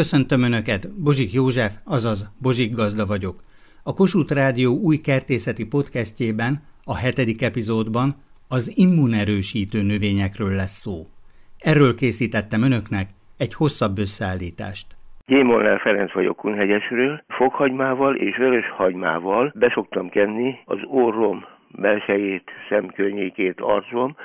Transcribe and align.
Köszöntöm 0.00 0.42
Önöket, 0.50 0.82
Bozsik 1.04 1.30
József, 1.38 1.72
azaz 1.96 2.20
Bozsik 2.42 2.70
Gazda 2.80 3.06
vagyok. 3.14 3.36
A 3.90 3.92
Kossuth 3.98 4.32
Rádió 4.40 4.70
új 4.88 4.96
kertészeti 5.08 5.64
podcastjében, 5.74 6.52
a 6.92 6.96
hetedik 7.04 7.40
epizódban 7.48 8.08
az 8.56 8.64
immunerősítő 8.84 9.78
növényekről 9.92 10.52
lesz 10.60 10.78
szó. 10.84 10.94
Erről 11.70 11.92
készítettem 12.00 12.62
Önöknek 12.68 13.06
egy 13.44 13.54
hosszabb 13.60 13.96
összeállítást. 14.04 14.86
Gyémolnál 15.26 15.78
Ferenc 15.78 16.12
vagyok 16.12 16.36
Kunhegyesről. 16.36 17.12
Fokhagymával 17.28 18.14
és 18.16 18.36
vörös 18.36 18.68
hagymával 18.70 19.52
beszoktam 19.54 20.08
kenni 20.08 20.50
az 20.64 20.80
orrom 21.04 21.44
belsejét, 21.70 22.50
szemkörnyékét, 22.68 23.60
arcom, 23.60 24.16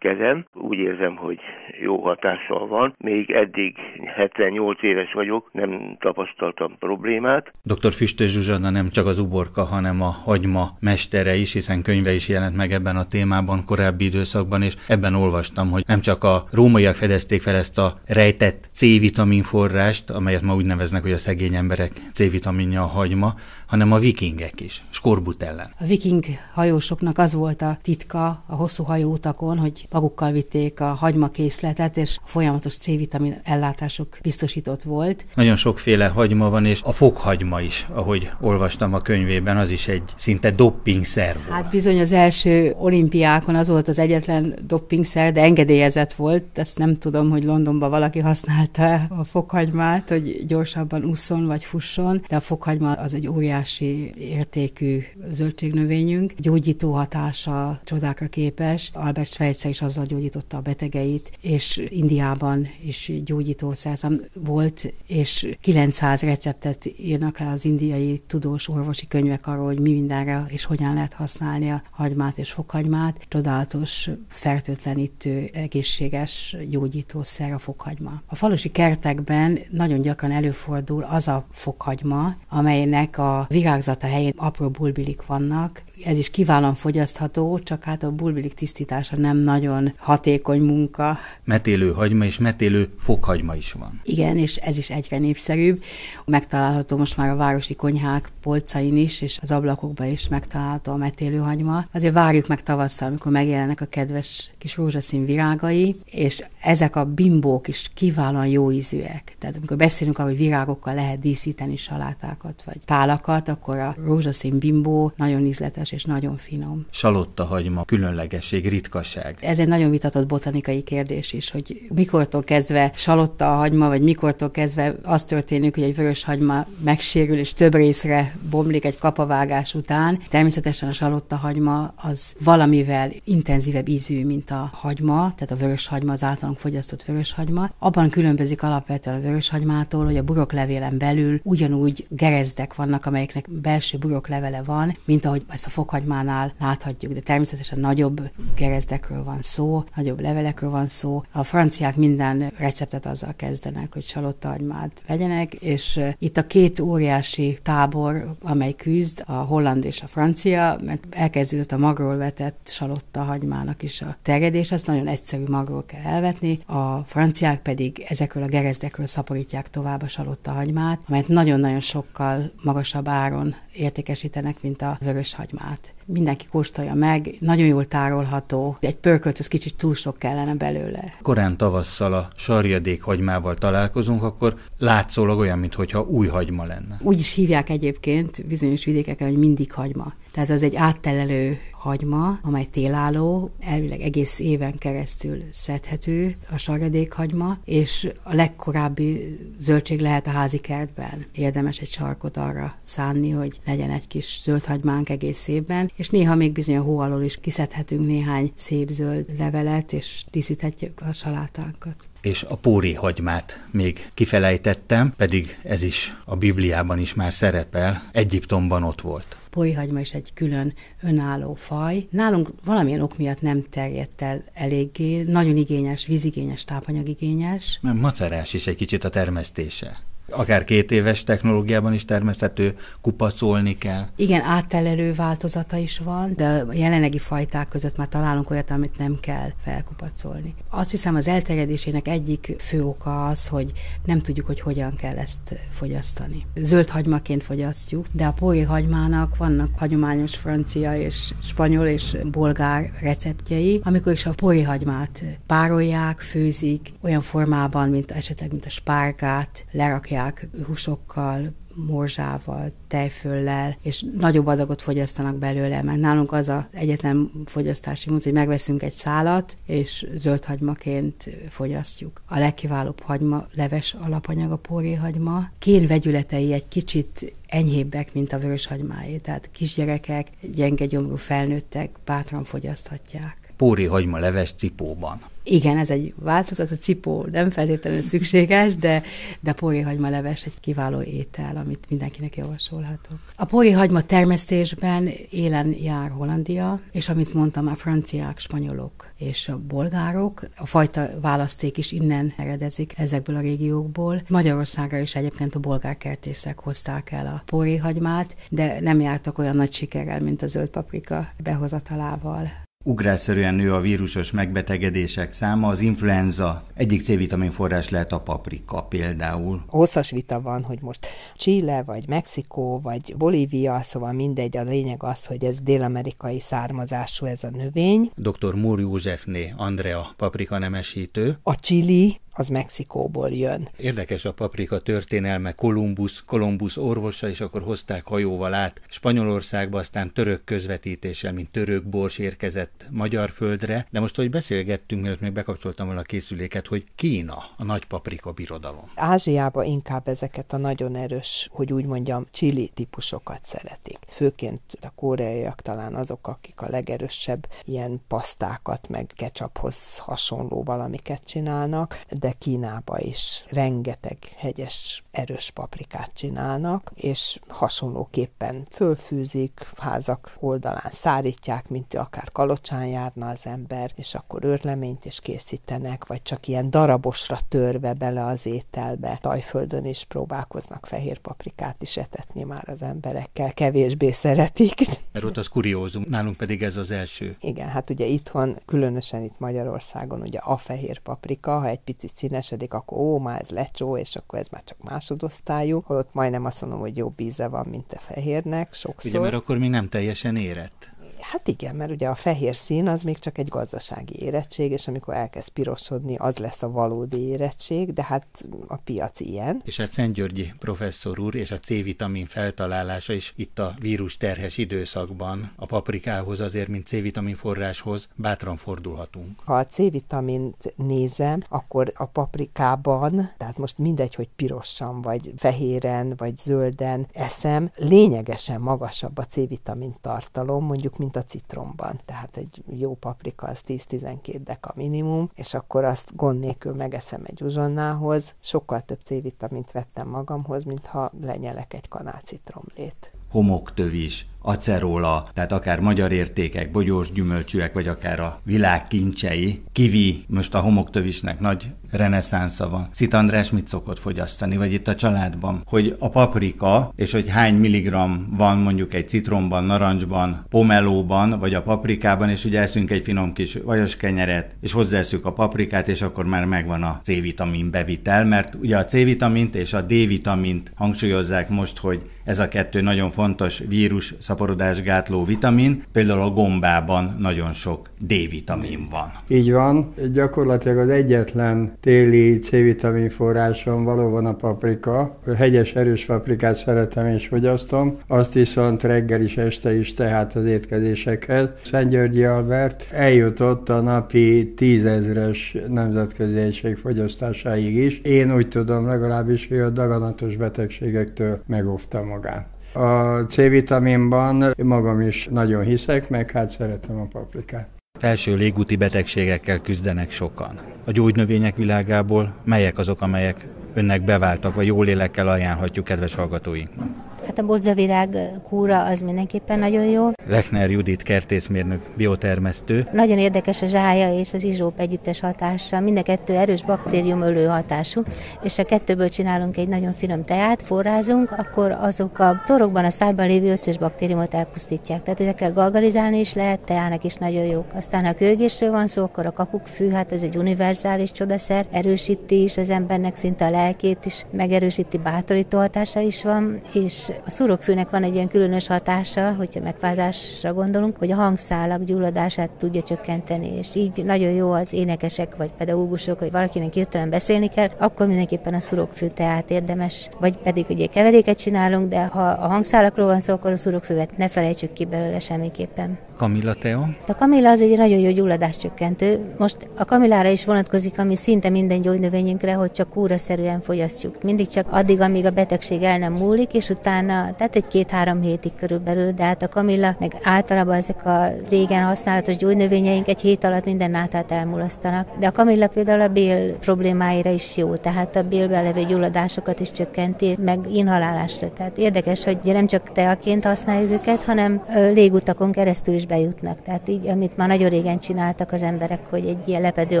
kezem. 0.06 0.46
Úgy 0.54 0.78
érzem, 0.78 1.16
hogy 1.16 1.38
jó 1.82 2.02
hatással 2.02 2.66
van. 2.66 2.94
Még 2.98 3.30
eddig 3.30 3.76
78 4.16 4.82
éves 4.82 5.12
vagyok, 5.12 5.48
nem 5.52 5.96
tapasztaltam 6.00 6.76
problémát. 6.78 7.52
Dr. 7.62 7.92
Füstös 7.92 8.30
Zsuzsanna 8.32 8.70
nem 8.70 8.88
csak 8.88 9.06
az 9.06 9.18
uborka, 9.18 9.64
hanem 9.64 10.02
a 10.02 10.12
hagyma 10.24 10.64
mestere 10.80 11.34
is, 11.34 11.52
hiszen 11.52 11.82
könyve 11.82 12.12
is 12.14 12.28
jelent 12.28 12.56
meg 12.56 12.72
ebben 12.72 12.96
a 12.96 13.06
témában 13.06 13.64
korábbi 13.64 14.04
időszakban, 14.04 14.62
és 14.62 14.74
ebben 14.88 15.14
olvastam, 15.14 15.70
hogy 15.70 15.84
nem 15.86 16.00
csak 16.00 16.24
a 16.24 16.44
rómaiak 16.52 16.94
fedezték 16.94 17.42
fel 17.42 17.54
ezt 17.54 17.78
a 17.78 17.92
rejtett 18.08 18.68
C-vitamin 18.72 19.42
forrást, 19.42 20.10
amelyet 20.10 20.42
ma 20.42 20.54
úgy 20.54 20.66
neveznek, 20.66 21.02
hogy 21.02 21.12
a 21.12 21.18
szegény 21.18 21.54
emberek 21.54 21.90
C-vitaminja 22.12 22.82
a 22.82 22.86
hagyma, 22.86 23.34
hanem 23.66 23.92
a 23.92 23.98
vikingek 23.98 24.60
is, 24.60 24.84
skorbut 24.90 25.42
ellen. 25.42 25.70
A 25.80 25.84
viking 25.84 26.24
hajósoknak 26.52 27.18
az 27.18 27.34
volt 27.34 27.62
a 27.62 27.76
titka 27.82 28.42
a 28.46 28.54
hosszú 28.54 28.84
hajóutakon, 28.84 29.58
hogy 29.58 29.86
magukkal 29.96 30.32
vitték 30.32 30.80
a 30.80 30.86
hagymakészletet, 30.86 31.96
és 31.96 32.18
a 32.24 32.28
folyamatos 32.28 32.76
C-vitamin 32.76 33.40
ellátásuk 33.44 34.18
biztosított 34.22 34.82
volt. 34.82 35.24
Nagyon 35.34 35.56
sokféle 35.56 36.06
hagyma 36.06 36.50
van, 36.50 36.64
és 36.64 36.80
a 36.84 36.92
fokhagyma 36.92 37.60
is, 37.60 37.86
ahogy 37.92 38.30
olvastam 38.40 38.94
a 38.94 39.00
könyvében, 39.00 39.56
az 39.56 39.70
is 39.70 39.88
egy 39.88 40.02
szinte 40.16 40.50
doppingszer 40.50 41.36
volt. 41.36 41.48
Hát 41.48 41.70
bizony 41.70 42.00
az 42.00 42.12
első 42.12 42.74
olimpiákon 42.78 43.54
az 43.54 43.68
volt 43.68 43.88
az 43.88 43.98
egyetlen 43.98 44.58
doppingszer, 44.66 45.32
de 45.32 45.42
engedélyezett 45.42 46.12
volt. 46.12 46.44
Ezt 46.54 46.78
nem 46.78 46.96
tudom, 46.98 47.30
hogy 47.30 47.44
Londonban 47.44 47.90
valaki 47.90 48.18
használta 48.18 48.94
a 48.94 49.24
fokhagymát, 49.24 50.08
hogy 50.08 50.44
gyorsabban 50.46 51.04
úszon 51.04 51.46
vagy 51.46 51.64
fusson, 51.64 52.22
de 52.28 52.36
a 52.36 52.40
fokhagyma 52.40 52.92
az 52.92 53.14
egy 53.14 53.28
óriási 53.28 54.12
értékű 54.18 55.02
zöldségnövényünk. 55.30 56.32
Gyógyító 56.32 56.92
hatása 56.92 57.80
csodákra 57.84 58.26
képes. 58.26 58.90
Albert 58.94 59.32
Schweitzer 59.32 59.70
is 59.70 59.82
azzal 59.86 60.04
gyógyította 60.04 60.56
a 60.56 60.60
betegeit, 60.60 61.30
és 61.40 61.86
Indiában 61.88 62.68
is 62.84 63.12
gyógyítószerszám 63.24 64.20
volt, 64.34 64.94
és 65.06 65.56
900 65.60 66.22
receptet 66.22 66.92
írnak 66.98 67.38
le 67.38 67.50
az 67.50 67.64
indiai 67.64 68.18
tudós 68.26 68.68
orvosi 68.68 69.06
könyvek 69.06 69.46
arról, 69.46 69.64
hogy 69.64 69.80
mi 69.80 69.92
mindenre 69.92 70.44
és 70.48 70.64
hogyan 70.64 70.94
lehet 70.94 71.12
használni 71.12 71.70
a 71.70 71.82
hagymát 71.90 72.38
és 72.38 72.52
fokhagymát. 72.52 73.26
Csodálatos, 73.28 74.10
fertőtlenítő, 74.28 75.50
egészséges 75.52 76.56
gyógyítószer 76.70 77.52
a 77.52 77.58
fokhagyma. 77.58 78.22
A 78.26 78.34
falusi 78.34 78.68
kertekben 78.70 79.58
nagyon 79.70 80.00
gyakran 80.00 80.32
előfordul 80.32 81.02
az 81.02 81.28
a 81.28 81.46
fokhagyma, 81.52 82.36
amelynek 82.48 83.18
a 83.18 83.46
virágzata 83.48 84.06
helyén 84.06 84.32
apró 84.36 84.68
bulbilik 84.68 85.26
vannak, 85.26 85.82
ez 86.04 86.18
is 86.18 86.30
kiválóan 86.30 86.74
fogyasztható, 86.74 87.58
csak 87.58 87.84
hát 87.84 88.02
a 88.02 88.10
bulbilik 88.10 88.54
tisztítása 88.54 89.16
nem 89.16 89.36
nagyon 89.36 89.92
hatékony 89.96 90.60
munka. 90.60 91.18
Metélő 91.44 91.92
hagyma 91.92 92.24
és 92.24 92.38
metélő 92.38 92.88
fokhagyma 92.98 93.54
is 93.54 93.72
van. 93.72 94.00
Igen, 94.04 94.38
és 94.38 94.56
ez 94.56 94.78
is 94.78 94.90
egyre 94.90 95.18
népszerűbb. 95.18 95.82
Megtalálható 96.24 96.96
most 96.96 97.16
már 97.16 97.30
a 97.30 97.36
városi 97.36 97.74
konyhák 97.74 98.28
polcain 98.40 98.96
is, 98.96 99.20
és 99.20 99.38
az 99.42 99.50
ablakokban 99.50 100.06
is 100.06 100.28
megtalálható 100.28 100.92
a 100.92 100.96
metélő 100.96 101.36
hagyma. 101.36 101.84
Azért 101.92 102.14
várjuk 102.14 102.46
meg 102.46 102.62
tavasszal, 102.62 103.08
amikor 103.08 103.32
megjelennek 103.32 103.80
a 103.80 103.86
kedves 103.86 104.50
kis 104.58 104.76
rózsaszín 104.76 105.24
virágai, 105.24 105.96
és 106.04 106.44
ezek 106.60 106.96
a 106.96 107.04
bimbók 107.04 107.68
is 107.68 107.90
kiválóan 107.94 108.46
jó 108.46 108.72
ízűek. 108.72 109.36
Tehát 109.38 109.56
amikor 109.56 109.76
beszélünk 109.76 110.18
arról, 110.18 110.30
hogy 110.30 110.40
virágokkal 110.40 110.94
lehet 110.94 111.18
díszíteni 111.18 111.76
salátákat 111.76 112.62
vagy 112.64 112.78
tálakat, 112.84 113.48
akkor 113.48 113.78
a 113.78 113.96
rózsaszín 114.04 114.58
bimbó 114.58 115.12
nagyon 115.16 115.46
ízletes 115.46 115.85
és 115.92 116.04
nagyon 116.04 116.36
finom. 116.36 116.86
Salotta 116.90 117.44
hagyma, 117.44 117.84
különlegesség, 117.84 118.68
ritkaság. 118.68 119.38
Ez 119.40 119.58
egy 119.58 119.68
nagyon 119.68 119.90
vitatott 119.90 120.26
botanikai 120.26 120.82
kérdés 120.82 121.32
is, 121.32 121.50
hogy 121.50 121.86
mikortól 121.94 122.42
kezdve 122.42 122.92
salotta 122.94 123.52
a 123.52 123.56
hagyma, 123.56 123.88
vagy 123.88 124.02
mikortól 124.02 124.50
kezdve 124.50 124.94
az 125.02 125.24
történik, 125.24 125.74
hogy 125.74 125.84
egy 125.84 125.96
vörös 125.96 126.24
hagyma 126.24 126.66
megsérül, 126.84 127.38
és 127.38 127.52
több 127.52 127.74
részre 127.74 128.36
bomlik 128.50 128.84
egy 128.84 128.98
kapavágás 128.98 129.74
után. 129.74 130.18
Természetesen 130.28 130.88
a 130.88 130.92
salotta 130.92 131.36
hagyma 131.36 131.92
az 131.96 132.34
valamivel 132.44 133.12
intenzívebb 133.24 133.88
ízű, 133.88 134.24
mint 134.24 134.50
a 134.50 134.70
hagyma, 134.72 135.32
tehát 135.36 135.50
a 135.50 135.56
vörös 135.66 135.86
hagyma, 135.86 136.12
az 136.12 136.22
általunk 136.22 136.58
fogyasztott 136.58 137.02
vörös 137.02 137.32
hagyma. 137.32 137.70
Abban 137.78 138.10
különbözik 138.10 138.62
alapvetően 138.62 139.16
a 139.16 139.20
vörös 139.20 139.48
hagymától, 139.48 140.04
hogy 140.04 140.16
a 140.16 140.22
buroklevélen 140.22 140.98
belül 140.98 141.40
ugyanúgy 141.42 142.06
gerezdek 142.08 142.74
vannak, 142.74 143.06
amelyeknek 143.06 143.50
belső 143.50 143.98
buroklevele 143.98 144.62
van, 144.62 144.96
mint 145.04 145.24
ahogy 145.24 145.42
ezt 145.48 145.66
a 145.66 145.70
fokhagymánál 145.76 146.52
láthatjuk, 146.60 147.12
de 147.12 147.20
természetesen 147.20 147.78
nagyobb 147.78 148.30
gerezdekről 148.56 149.24
van 149.24 149.38
szó, 149.40 149.84
nagyobb 149.94 150.20
levelekről 150.20 150.70
van 150.70 150.86
szó. 150.86 151.22
A 151.32 151.42
franciák 151.42 151.96
minden 151.96 152.52
receptet 152.58 153.06
azzal 153.06 153.34
kezdenek, 153.36 153.92
hogy 153.92 154.04
salotthagymát 154.04 155.02
vegyenek, 155.06 155.54
és 155.54 156.00
itt 156.18 156.36
a 156.36 156.46
két 156.46 156.80
óriási 156.80 157.58
tábor, 157.62 158.36
amely 158.42 158.72
küzd, 158.72 159.22
a 159.26 159.32
holland 159.32 159.84
és 159.84 160.02
a 160.02 160.06
francia, 160.06 160.76
mert 160.84 161.06
elkezdődött 161.10 161.72
a 161.72 161.78
magról 161.78 162.16
vetett 162.16 162.60
salotta 162.64 163.22
hagymának 163.22 163.82
is 163.82 164.02
a 164.02 164.16
terjedés, 164.22 164.72
azt 164.72 164.86
nagyon 164.86 165.06
egyszerű 165.06 165.44
magról 165.48 165.84
kell 165.84 166.02
elvetni, 166.04 166.58
a 166.66 166.98
franciák 166.98 167.62
pedig 167.62 168.04
ezekről 168.08 168.42
a 168.42 168.48
gerezdekről 168.48 169.06
szaporítják 169.06 169.70
tovább 169.70 170.02
a 170.02 170.08
salotta 170.08 170.50
hagymát, 170.50 171.02
amelyet 171.06 171.28
nagyon-nagyon 171.28 171.80
sokkal 171.80 172.52
magasabb 172.62 173.08
áron 173.08 173.54
értékesítenek, 173.72 174.62
mint 174.62 174.82
a 174.82 174.98
vörös 175.00 175.34
hagymát. 175.34 175.65
that. 175.66 175.95
Mindenki 176.08 176.46
kóstolja 176.50 176.94
meg, 176.94 177.34
nagyon 177.40 177.66
jól 177.66 177.84
tárolható, 177.84 178.76
egy 178.80 178.96
pörköltöz 178.96 179.48
kicsit 179.48 179.76
túl 179.76 179.94
sok 179.94 180.18
kellene 180.18 180.54
belőle. 180.54 181.14
Korán 181.22 181.56
tavasszal 181.56 182.12
a 182.14 182.28
sarjadék 182.36 183.02
hagymával 183.02 183.54
találkozunk, 183.54 184.22
akkor 184.22 184.56
látszólag 184.78 185.38
olyan, 185.38 185.58
mintha 185.58 186.02
új 186.02 186.26
hagyma 186.26 186.64
lenne. 186.64 186.96
Úgy 187.02 187.18
is 187.18 187.34
hívják 187.34 187.70
egyébként 187.70 188.46
bizonyos 188.46 188.84
vidékeken, 188.84 189.28
hogy 189.28 189.38
mindig 189.38 189.72
hagyma. 189.72 190.12
Tehát 190.32 190.50
az 190.50 190.62
egy 190.62 190.76
áttelelő 190.76 191.58
hagyma, 191.72 192.38
amely 192.42 192.64
télálló, 192.64 193.50
elvileg 193.60 194.00
egész 194.00 194.38
éven 194.38 194.78
keresztül 194.78 195.42
szedhető 195.50 196.36
a 196.50 196.56
sarjadékhagyma, 196.56 197.56
és 197.64 198.08
a 198.22 198.34
legkorábbi 198.34 199.38
zöldség 199.58 200.00
lehet 200.00 200.26
a 200.26 200.30
házi 200.30 200.58
kertben. 200.58 201.26
Érdemes 201.32 201.78
egy 201.78 201.88
sarkot 201.88 202.36
arra 202.36 202.74
szánni, 202.80 203.30
hogy 203.30 203.60
legyen 203.66 203.90
egy 203.90 204.06
kis 204.06 204.38
zöldhagymánk 204.42 205.08
egész 205.08 205.48
évben, 205.48 205.90
és 205.96 206.08
néha 206.08 206.34
még 206.34 206.52
bizony 206.52 206.76
a 206.76 206.82
hó 206.82 206.98
alól 206.98 207.22
is 207.22 207.40
kiszedhetünk 207.40 208.06
néhány 208.06 208.52
szép 208.56 208.88
zöld 208.88 209.26
levelet, 209.38 209.92
és 209.92 210.24
díszíthetjük 210.30 211.00
a 211.00 211.12
salátánkat 211.12 212.08
és 212.20 212.42
a 212.42 212.56
póri 212.56 212.94
hagymát 212.94 213.64
még 213.70 214.10
kifelejtettem, 214.14 215.14
pedig 215.16 215.58
ez 215.62 215.82
is 215.82 216.16
a 216.24 216.36
Bibliában 216.36 216.98
is 216.98 217.14
már 217.14 217.32
szerepel, 217.32 218.02
Egyiptomban 218.12 218.82
ott 218.82 219.00
volt 219.00 219.36
polyhagyma 219.56 220.00
is 220.00 220.12
egy 220.12 220.30
külön 220.34 220.74
önálló 221.02 221.54
faj. 221.54 222.06
Nálunk 222.10 222.50
valamilyen 222.64 223.00
ok 223.00 223.16
miatt 223.16 223.40
nem 223.40 223.62
terjedt 223.62 224.22
el 224.22 224.44
eléggé, 224.52 225.22
nagyon 225.22 225.56
igényes, 225.56 226.06
vízigényes, 226.06 226.64
tápanyagigényes. 226.64 227.78
Macerás 227.80 228.54
is 228.54 228.66
egy 228.66 228.76
kicsit 228.76 229.04
a 229.04 229.08
termesztése 229.08 229.96
akár 230.30 230.64
két 230.64 230.90
éves 230.90 231.24
technológiában 231.24 231.92
is 231.92 232.04
termeszthető, 232.04 232.76
kupacolni 233.00 233.78
kell. 233.78 234.06
Igen, 234.16 234.42
áttelelő 234.42 235.12
változata 235.12 235.76
is 235.76 235.98
van, 235.98 236.32
de 236.36 236.64
a 236.68 236.72
jelenlegi 236.72 237.18
fajták 237.18 237.68
között 237.68 237.96
már 237.96 238.08
találunk 238.08 238.50
olyat, 238.50 238.70
amit 238.70 238.98
nem 238.98 239.18
kell 239.20 239.50
felkupacolni. 239.64 240.54
Azt 240.70 240.90
hiszem 240.90 241.14
az 241.14 241.28
elterjedésének 241.28 242.08
egyik 242.08 242.54
fő 242.58 242.84
oka 242.84 243.26
az, 243.26 243.46
hogy 243.46 243.72
nem 244.04 244.20
tudjuk, 244.20 244.46
hogy 244.46 244.60
hogyan 244.60 244.96
kell 244.96 245.16
ezt 245.16 245.58
fogyasztani. 245.70 246.46
Zöld 246.54 246.88
hagymaként 246.88 247.42
fogyasztjuk, 247.42 248.06
de 248.12 248.26
a 248.26 248.32
póri 248.32 248.62
hagymának 248.62 249.36
vannak 249.36 249.70
hagyományos 249.76 250.36
francia 250.36 250.96
és 250.96 251.32
spanyol 251.42 251.86
és 251.86 252.16
bolgár 252.30 252.90
receptjei, 253.00 253.80
amikor 253.84 254.12
is 254.12 254.26
a 254.26 254.30
póri 254.30 254.62
hagymát 254.62 255.24
párolják, 255.46 256.20
főzik, 256.20 256.92
olyan 257.00 257.20
formában, 257.20 257.88
mint 257.88 258.10
esetleg 258.10 258.50
mint 258.50 258.66
a 258.66 258.70
spárgát, 258.70 259.64
lerakják 259.72 260.15
rakják 260.16 260.48
húsokkal, 260.66 261.52
morzsával, 261.74 262.72
tejföllel, 262.88 263.76
és 263.82 264.04
nagyobb 264.18 264.46
adagot 264.46 264.82
fogyasztanak 264.82 265.36
belőle, 265.36 265.82
mert 265.82 266.00
nálunk 266.00 266.32
az 266.32 266.48
az 266.48 266.66
egyetlen 266.72 267.30
fogyasztási 267.44 268.10
mód, 268.10 268.22
hogy 268.22 268.32
megveszünk 268.32 268.82
egy 268.82 268.92
szálat, 268.92 269.56
és 269.66 270.06
zöldhagymaként 270.14 271.30
fogyasztjuk. 271.48 272.22
A 272.26 272.38
legkiválóbb 272.38 273.00
hagyma, 273.00 273.46
leves 273.54 273.94
alapanyag 274.00 274.52
a 274.52 274.56
póréhagyma. 274.56 275.50
Kén 275.58 275.86
vegyületei 275.86 276.52
egy 276.52 276.68
kicsit 276.68 277.32
enyhébbek, 277.46 278.14
mint 278.14 278.32
a 278.32 278.38
vöröshagymáé, 278.38 279.16
tehát 279.16 279.50
kisgyerekek, 279.52 280.26
gyenge 280.54 280.86
gyomrú 280.86 281.16
felnőttek 281.16 281.90
bátran 282.04 282.44
fogyaszthatják. 282.44 283.46
Póri 283.56 283.84
hagyma 283.84 284.18
leves 284.18 284.52
cipóban. 284.52 285.20
Igen, 285.42 285.78
ez 285.78 285.90
egy 285.90 286.14
változat, 286.16 286.70
a 286.70 286.76
cipó 286.76 287.26
nem 287.32 287.50
feltétlenül 287.50 288.00
szükséges, 288.00 288.76
de, 288.76 289.02
de 289.40 289.52
pórihagyma 289.52 290.08
leves 290.08 290.44
egy 290.44 290.60
kiváló 290.60 291.02
étel, 291.02 291.56
amit 291.56 291.84
mindenkinek 291.88 292.36
javasolhatok. 292.76 293.18
A 293.36 293.44
pórihagyma 293.44 294.02
termesztésben 294.02 295.08
élen 295.30 295.74
jár 295.78 296.10
Hollandia, 296.10 296.80
és 296.92 297.08
amit 297.08 297.34
mondtam, 297.34 297.66
a 297.66 297.74
franciák, 297.74 298.38
spanyolok 298.38 299.06
és 299.16 299.48
a 299.48 299.58
bolgárok. 299.58 300.42
A 300.56 300.66
fajta 300.66 301.08
választék 301.20 301.78
is 301.78 301.92
innen 301.92 302.32
eredezik 302.36 302.98
ezekből 302.98 303.36
a 303.36 303.40
régiókból. 303.40 304.22
Magyarországra 304.28 304.98
is 304.98 305.14
egyébként 305.14 305.54
a 305.54 305.58
bolgár 305.58 305.96
kertészek 305.96 306.58
hozták 306.58 307.12
el 307.12 307.26
a 307.26 307.42
póréhagymát, 307.46 308.36
de 308.50 308.80
nem 308.80 309.00
jártak 309.00 309.38
olyan 309.38 309.56
nagy 309.56 309.72
sikerrel, 309.72 310.20
mint 310.20 310.42
a 310.42 310.46
zöld 310.46 310.68
paprika 310.68 311.28
behozatalával 311.42 312.64
ugrásszerűen 312.86 313.54
nő 313.54 313.72
a 313.72 313.80
vírusos 313.80 314.30
megbetegedések 314.30 315.32
száma, 315.32 315.68
az 315.68 315.80
influenza 315.80 316.62
egyik 316.74 317.02
C-vitamin 317.02 317.50
forrás 317.50 317.88
lehet 317.88 318.12
a 318.12 318.20
paprika 318.20 318.82
például. 318.82 319.64
Hosszas 319.66 320.10
vita 320.10 320.40
van, 320.40 320.62
hogy 320.62 320.78
most 320.80 321.06
Chile, 321.36 321.82
vagy 321.82 322.08
Mexikó, 322.08 322.80
vagy 322.82 323.14
Bolívia, 323.16 323.80
szóval 323.82 324.12
mindegy, 324.12 324.56
a 324.56 324.62
lényeg 324.62 325.02
az, 325.02 325.26
hogy 325.26 325.44
ez 325.44 325.60
dél-amerikai 325.60 326.40
származású 326.40 327.26
ez 327.26 327.44
a 327.44 327.50
növény. 327.50 328.10
Dr. 328.14 328.54
Múr 328.54 328.80
Józsefné 328.80 329.52
Andrea 329.56 330.14
paprika 330.16 330.58
nemesítő. 330.58 331.38
A 331.42 331.54
chili 331.54 332.20
az 332.36 332.48
Mexikóból 332.48 333.30
jön. 333.30 333.68
Érdekes 333.76 334.24
a 334.24 334.32
paprika 334.32 334.78
történelme, 334.78 335.52
Kolumbusz, 335.52 336.22
Kolumbusz 336.26 336.76
orvosa, 336.76 337.28
és 337.28 337.40
akkor 337.40 337.62
hozták 337.62 338.04
hajóval 338.06 338.54
át 338.54 338.80
Spanyolországba, 338.88 339.78
aztán 339.78 340.12
török 340.12 340.44
közvetítéssel, 340.44 341.32
mint 341.32 341.50
török 341.50 341.84
bors 341.84 342.18
érkezett 342.18 342.86
magyar 342.90 343.30
földre. 343.30 343.86
De 343.90 344.00
most, 344.00 344.16
hogy 344.16 344.30
beszélgettünk, 344.30 345.02
mielőtt 345.02 345.20
még 345.20 345.32
bekapcsoltam 345.32 345.86
volna 345.86 346.00
a 346.00 346.04
készüléket, 346.04 346.66
hogy 346.66 346.84
Kína 346.94 347.44
a 347.56 347.64
nagy 347.64 347.84
paprika 347.84 348.32
birodalom. 348.32 348.90
Ázsiában 348.94 349.64
inkább 349.64 350.08
ezeket 350.08 350.52
a 350.52 350.56
nagyon 350.56 350.96
erős, 350.96 351.48
hogy 351.52 351.72
úgy 351.72 351.84
mondjam, 351.84 352.26
chili 352.30 352.70
típusokat 352.74 353.40
szeretik. 353.42 353.98
Főként 354.08 354.60
a 354.80 354.92
koreaiak 354.94 355.60
talán 355.60 355.94
azok, 355.94 356.28
akik 356.28 356.60
a 356.60 356.68
legerősebb 356.70 357.46
ilyen 357.64 358.00
pasztákat, 358.08 358.88
meg 358.88 359.12
ketchuphoz 359.16 359.98
hasonló 359.98 360.62
valamiket 360.62 361.22
csinálnak, 361.24 362.00
de 362.10 362.25
de 362.26 362.32
Kínába 362.32 363.00
is 363.00 363.44
rengeteg 363.50 364.18
hegyes, 364.36 365.04
erős 365.10 365.50
paprikát 365.50 366.10
csinálnak, 366.14 366.92
és 366.94 367.40
hasonlóképpen 367.48 368.66
fölfűzik, 368.70 369.60
házak 369.76 370.36
oldalán 370.40 370.90
szárítják, 370.90 371.68
mint 371.68 371.94
akár 371.94 372.32
kalocsán 372.32 372.86
járna 372.86 373.28
az 373.28 373.46
ember, 373.46 373.90
és 373.96 374.14
akkor 374.14 374.44
őrleményt 374.44 375.04
is 375.04 375.20
készítenek, 375.20 376.06
vagy 376.06 376.22
csak 376.22 376.48
ilyen 376.48 376.70
darabosra 376.70 377.38
törve 377.48 377.92
bele 377.92 378.24
az 378.24 378.46
ételbe. 378.46 379.18
Tajföldön 379.20 379.84
is 379.84 380.04
próbálkoznak 380.04 380.86
fehér 380.86 381.18
paprikát 381.18 381.82
is 381.82 381.96
etetni 381.96 382.42
már 382.42 382.68
az 382.68 382.82
emberekkel, 382.82 383.52
kevésbé 383.52 384.10
szeretik. 384.10 384.80
Mert 385.12 385.24
ott 385.24 385.36
az 385.36 385.48
kuriózum, 385.48 386.04
nálunk 386.08 386.36
pedig 386.36 386.62
ez 386.62 386.76
az 386.76 386.90
első. 386.90 387.36
Igen, 387.40 387.68
hát 387.68 387.90
ugye 387.90 388.04
itthon, 388.04 388.60
különösen 388.64 389.22
itt 389.22 389.38
Magyarországon, 389.38 390.20
ugye 390.20 390.38
a 390.38 390.56
fehér 390.56 390.98
paprika, 390.98 391.58
ha 391.58 391.66
egy 391.66 391.80
picit 391.84 392.15
színesedik, 392.16 392.72
akkor 392.74 392.98
ó, 392.98 393.18
már 393.18 393.40
ez 393.40 393.50
lecsó, 393.50 393.96
és 393.96 394.16
akkor 394.16 394.38
ez 394.38 394.48
már 394.48 394.64
csak 394.64 394.82
másodosztályú, 394.82 395.82
holott 395.86 396.08
majdnem 396.12 396.44
azt 396.44 396.60
mondom, 396.60 396.80
hogy 396.80 396.96
jobb 396.96 397.20
íze 397.20 397.48
van, 397.48 397.66
mint 397.70 397.92
a 397.92 397.98
fehérnek, 397.98 398.72
sokszor. 398.72 399.10
Ugye, 399.10 399.20
mert 399.20 399.34
akkor 399.34 399.58
még 399.58 399.70
nem 399.70 399.88
teljesen 399.88 400.36
érett. 400.36 400.90
Hát 401.30 401.48
igen, 401.48 401.76
mert 401.76 401.90
ugye 401.90 402.08
a 402.08 402.14
fehér 402.14 402.56
szín 402.56 402.88
az 402.88 403.02
még 403.02 403.18
csak 403.18 403.38
egy 403.38 403.48
gazdasági 403.48 404.22
érettség, 404.22 404.70
és 404.70 404.88
amikor 404.88 405.14
elkezd 405.14 405.48
pirosodni, 405.48 406.16
az 406.16 406.36
lesz 406.36 406.62
a 406.62 406.70
valódi 406.70 407.18
érettség, 407.18 407.92
de 407.92 408.02
hát 408.02 408.26
a 408.66 408.76
piac 408.76 409.20
ilyen. 409.20 409.60
És 409.64 409.76
hát 409.76 409.92
Szent 409.92 410.12
Györgyi 410.12 410.52
professzor 410.58 411.18
úr 411.18 411.34
és 411.34 411.50
a 411.50 411.58
C-vitamin 411.58 412.26
feltalálása 412.26 413.12
is 413.12 413.32
itt 413.36 413.58
a 413.58 413.74
vírus 413.80 414.16
terhes 414.16 414.58
időszakban 414.58 415.52
a 415.56 415.66
paprikához 415.66 416.40
azért, 416.40 416.68
mint 416.68 416.86
C-vitamin 416.86 417.34
forráshoz 417.34 418.08
bátran 418.14 418.56
fordulhatunk. 418.56 419.40
Ha 419.44 419.54
a 419.54 419.66
C-vitamint 419.66 420.74
nézem, 420.76 421.42
akkor 421.48 421.92
a 421.94 422.04
paprikában, 422.04 423.30
tehát 423.36 423.58
most 423.58 423.78
mindegy, 423.78 424.14
hogy 424.14 424.28
pirosan, 424.36 425.00
vagy 425.00 425.32
fehéren, 425.36 426.14
vagy 426.16 426.36
zölden 426.36 427.06
eszem, 427.12 427.70
lényegesen 427.76 428.60
magasabb 428.60 429.18
a 429.18 429.24
C-vitamin 429.24 429.94
tartalom, 430.00 430.64
mondjuk, 430.64 430.98
mint 430.98 431.15
a 431.16 431.24
citromban. 431.24 432.00
Tehát 432.04 432.36
egy 432.36 432.62
jó 432.70 432.94
paprika 432.94 433.46
az 433.46 433.62
10-12 433.66 434.40
deka 434.44 434.72
minimum, 434.76 435.30
és 435.34 435.54
akkor 435.54 435.84
azt 435.84 436.16
gond 436.16 436.38
nélkül 436.38 436.74
megeszem 436.74 437.22
egy 437.24 437.42
uzsonnához. 437.42 438.34
Sokkal 438.40 438.80
több 438.80 439.00
C-vitamint 439.02 439.70
vettem 439.70 440.08
magamhoz, 440.08 440.64
mintha 440.64 441.12
lenyelek 441.20 441.74
egy 441.74 441.88
kanál 441.88 442.20
citromlét. 442.24 443.12
Homoktövis, 443.30 444.26
acerola, 444.46 445.28
tehát 445.34 445.52
akár 445.52 445.80
magyar 445.80 446.12
értékek, 446.12 446.70
bogyós 446.70 447.12
gyümölcsűek, 447.12 447.72
vagy 447.72 447.88
akár 447.88 448.20
a 448.20 448.40
világ 448.44 448.84
kincsei. 448.84 449.62
Kivi, 449.72 450.24
most 450.28 450.54
a 450.54 450.58
homoktövisnek 450.58 451.40
nagy 451.40 451.70
reneszánsza 451.90 452.68
van. 452.68 452.88
Szit 452.92 453.14
András 453.14 453.50
mit 453.50 453.68
szokott 453.68 453.98
fogyasztani, 453.98 454.56
vagy 454.56 454.72
itt 454.72 454.88
a 454.88 454.94
családban? 454.94 455.62
Hogy 455.64 455.96
a 455.98 456.08
paprika, 456.08 456.92
és 456.96 457.12
hogy 457.12 457.28
hány 457.28 457.54
milligram 457.54 458.26
van 458.36 458.58
mondjuk 458.58 458.94
egy 458.94 459.08
citromban, 459.08 459.64
narancsban, 459.64 460.46
pomelóban, 460.48 461.38
vagy 461.38 461.54
a 461.54 461.62
paprikában, 461.62 462.28
és 462.28 462.44
ugye 462.44 462.60
eszünk 462.60 462.90
egy 462.90 463.02
finom 463.02 463.32
kis 463.32 463.58
vajos 463.64 463.96
kenyeret, 463.96 464.54
és 464.60 464.72
hozzáeszünk 464.72 465.24
a 465.24 465.32
paprikát, 465.32 465.88
és 465.88 466.02
akkor 466.02 466.26
már 466.26 466.44
megvan 466.44 466.82
a 466.82 467.00
C-vitamin 467.02 467.70
bevitel, 467.70 468.24
mert 468.24 468.54
ugye 468.54 468.76
a 468.76 468.84
C-vitamint 468.84 469.54
és 469.54 469.72
a 469.72 469.80
D-vitamint 469.80 470.72
hangsúlyozzák 470.74 471.48
most, 471.48 471.78
hogy 471.78 472.02
ez 472.24 472.38
a 472.38 472.48
kettő 472.48 472.80
nagyon 472.80 473.10
fontos 473.10 473.62
vírus 473.68 474.14
szaporodásgátló 474.36 475.24
vitamin, 475.24 475.82
például 475.92 476.20
a 476.20 476.30
gombában 476.30 477.16
nagyon 477.18 477.52
sok 477.52 477.88
D-vitamin 478.00 478.88
van. 478.90 479.12
Így 479.28 479.52
van, 479.52 479.92
gyakorlatilag 480.12 480.78
az 480.78 480.88
egyetlen 480.88 481.72
téli 481.80 482.38
C-vitamin 482.38 483.10
forrásom 483.10 483.84
valóban 483.84 484.26
a 484.26 484.34
paprika. 484.34 485.18
Hegyes 485.36 485.72
erős 485.72 486.04
paprikát 486.04 486.56
szeretem 486.56 487.06
és 487.06 487.26
fogyasztom, 487.26 487.98
azt 488.06 488.32
viszont 488.32 488.82
reggel 488.82 489.20
is, 489.20 489.36
este 489.36 489.78
is, 489.78 489.94
tehát 489.94 490.34
az 490.34 490.44
étkezésekhez. 490.44 491.48
Szent 491.64 491.90
Györgyi 491.90 492.24
Albert 492.24 492.86
eljutott 492.92 493.68
a 493.68 493.80
napi 493.80 494.52
tízezres 494.56 495.56
nemzetközi 495.68 496.36
egység 496.36 496.76
fogyasztásáig 496.76 497.76
is. 497.76 497.98
Én 497.98 498.34
úgy 498.34 498.48
tudom 498.48 498.86
legalábbis, 498.86 499.48
hogy 499.48 499.58
a 499.58 499.70
daganatos 499.70 500.36
betegségektől 500.36 501.42
megóvta 501.46 502.02
magát. 502.02 502.54
A 502.76 503.24
C-vitaminban 503.28 504.54
magam 504.62 505.00
is 505.00 505.28
nagyon 505.30 505.62
hiszek, 505.62 506.08
meg 506.08 506.30
hát 506.30 506.50
szeretem 506.50 507.00
a 507.00 507.06
paprikát. 507.12 507.68
Felső 507.98 508.34
légúti 508.34 508.76
betegségekkel 508.76 509.58
küzdenek 509.58 510.10
sokan. 510.10 510.58
A 510.84 510.90
gyógynövények 510.90 511.56
világából 511.56 512.34
melyek 512.44 512.78
azok, 512.78 513.00
amelyek 513.00 513.46
önnek 513.74 514.04
beváltak, 514.04 514.54
vagy 514.54 514.66
jól 514.66 514.86
élekkel 514.86 515.28
ajánlhatjuk 515.28 515.84
kedves 515.84 516.14
hallgatóinknak? 516.14 517.05
Hát 517.36 517.44
a 517.44 517.48
bodzavirág 517.48 518.18
kúra 518.48 518.84
az 518.84 519.00
mindenképpen 519.00 519.58
nagyon 519.58 519.84
jó. 519.84 520.08
Lechner 520.26 520.70
Judit 520.70 521.02
kertészmérnök, 521.02 521.82
biotermesztő. 521.96 522.88
Nagyon 522.92 523.18
érdekes 523.18 523.62
a 523.62 523.66
zsája 523.66 524.18
és 524.18 524.32
az 524.32 524.44
izsóp 524.44 524.80
együttes 524.80 525.20
hatása. 525.20 525.80
Mind 525.80 525.98
a 525.98 526.02
kettő 526.02 526.34
erős 526.34 526.62
baktérium 526.62 527.22
ölő 527.22 527.46
hatású, 527.46 528.02
és 528.42 528.58
a 528.58 528.64
kettőből 528.64 529.08
csinálunk 529.08 529.56
egy 529.56 529.68
nagyon 529.68 529.92
finom 529.94 530.24
teát, 530.24 530.62
forrázunk, 530.62 531.30
akkor 531.30 531.70
azok 531.70 532.18
a 532.18 532.42
torokban, 532.46 532.84
a 532.84 532.90
szájban 532.90 533.26
lévő 533.26 533.50
összes 533.50 533.78
baktériumot 533.78 534.34
elpusztítják. 534.34 535.02
Tehát 535.02 535.20
ezekkel 535.20 535.52
gargalizálni 535.52 536.18
is 536.18 536.34
lehet, 536.34 536.60
teának 536.60 537.04
is 537.04 537.14
nagyon 537.14 537.44
jók. 537.44 537.66
Aztán 537.74 538.04
ha 538.04 538.12
kőgésről 538.12 538.70
van 538.70 538.86
szó, 538.86 539.02
akkor 539.02 539.26
a 539.26 539.32
kakukkfű, 539.32 539.90
hát 539.90 540.12
ez 540.12 540.22
egy 540.22 540.36
univerzális 540.36 541.12
csodaszer, 541.12 541.66
erősíti 541.70 542.42
is 542.42 542.56
az 542.56 542.70
embernek 542.70 543.16
szinte 543.16 543.44
a 543.44 543.50
lelkét 543.50 544.04
is, 544.04 544.26
megerősíti, 544.30 544.98
bátorító 544.98 545.58
hatása 545.58 546.00
is 546.00 546.22
van, 546.22 546.60
és 546.74 547.12
A 547.26 547.30
szurokfűnek 547.30 547.90
van 547.90 548.02
egy 548.02 548.14
ilyen 548.14 548.28
különös 548.28 548.66
hatása, 548.66 549.32
hogyha 549.32 549.60
megfázásra 549.60 550.54
gondolunk, 550.54 550.96
hogy 550.96 551.10
a 551.10 551.14
hangszálak 551.14 551.84
gyulladását 551.84 552.50
tudja 552.50 552.82
csökkenteni, 552.82 553.56
és 553.58 553.74
így 553.74 554.04
nagyon 554.04 554.30
jó 554.30 554.52
az 554.52 554.72
énekesek 554.72 555.36
vagy 555.36 555.50
pedagógusok, 555.58 556.18
hogy 556.18 556.30
valakinek 556.30 556.72
hirtelen 556.72 557.10
beszélni 557.10 557.48
kell, 557.48 557.68
akkor 557.78 558.06
mindenképpen 558.06 558.54
a 558.54 558.60
szurokfű 558.60 559.06
teát 559.06 559.50
érdemes, 559.50 560.08
vagy 560.20 560.36
pedig 560.36 560.66
ugye 560.68 560.86
keveréket 560.86 561.38
csinálunk, 561.38 561.88
de 561.88 562.04
ha 562.04 562.28
a 562.28 562.46
hangszálakról 562.46 563.06
van 563.06 563.20
szó, 563.20 563.32
akkor 563.32 563.50
a 563.50 563.56
szurokfűvet 563.56 564.16
ne 564.16 564.28
felejtsük 564.28 564.72
ki 564.72 564.84
belőle 564.84 565.20
semmiképpen. 565.20 565.98
Kamilla 566.16 566.54
Tea? 566.54 566.88
A 567.08 567.14
kamilla 567.14 567.50
az 567.50 567.60
egy 567.60 567.76
nagyon 567.76 567.98
jó 567.98 568.10
gyulladáscsökkentő. 568.10 569.34
Most 569.38 569.56
a 569.76 569.84
kamillára 569.84 570.28
is 570.28 570.44
vonatkozik, 570.44 570.98
ami 570.98 571.16
szinte 571.16 571.48
minden 571.48 571.80
gyógynövényünkre, 571.80 572.54
hogy 572.54 572.70
csak 572.70 572.88
kúraszerűen 572.88 573.60
fogyasztjuk. 573.60 574.22
Mindig 574.22 574.46
csak 574.46 574.66
addig, 574.70 575.00
amíg 575.00 575.26
a 575.26 575.30
betegség 575.30 575.82
el 575.82 575.98
nem 575.98 576.12
múlik, 576.12 576.54
és 576.54 576.70
utána, 576.70 577.15
tehát 577.36 577.56
egy 577.56 577.66
két-három 577.68 578.20
hétig 578.20 578.52
körülbelül, 578.56 579.12
de 579.12 579.24
hát 579.24 579.42
a 579.42 579.48
kamilla, 579.48 579.96
meg 579.98 580.16
általában 580.22 580.74
ezek 580.74 581.06
a 581.06 581.28
régen 581.48 581.82
használatos 581.82 582.36
gyógynövényeink 582.36 583.08
egy 583.08 583.20
hét 583.20 583.44
alatt 583.44 583.64
minden 583.64 583.90
nátát 583.90 584.32
elmulasztanak. 584.32 585.08
De 585.18 585.26
a 585.26 585.32
kamilla 585.32 585.68
például 585.68 586.00
a 586.00 586.08
bél 586.08 586.52
problémáira 586.52 587.30
is 587.30 587.56
jó, 587.56 587.74
tehát 587.74 588.16
a 588.16 588.22
bélbe 588.22 588.60
levő 588.60 588.84
gyulladásokat 588.84 589.60
is 589.60 589.70
csökkenti, 589.70 590.36
meg 590.44 590.58
inhalálásra. 590.72 591.52
Tehát 591.52 591.78
érdekes, 591.78 592.24
hogy 592.24 592.38
nem 592.42 592.66
csak 592.66 592.92
teaként 592.92 593.44
használjuk 593.44 593.92
őket, 593.92 594.24
hanem 594.24 594.62
légutakon 594.92 595.52
keresztül 595.52 595.94
is 595.94 596.06
bejutnak. 596.06 596.62
Tehát 596.62 596.88
így, 596.88 597.08
amit 597.08 597.36
már 597.36 597.48
nagyon 597.48 597.68
régen 597.68 597.98
csináltak 597.98 598.52
az 598.52 598.62
emberek, 598.62 599.00
hogy 599.10 599.26
egy 599.26 599.48
ilyen 599.48 599.60
lepedő 599.60 600.00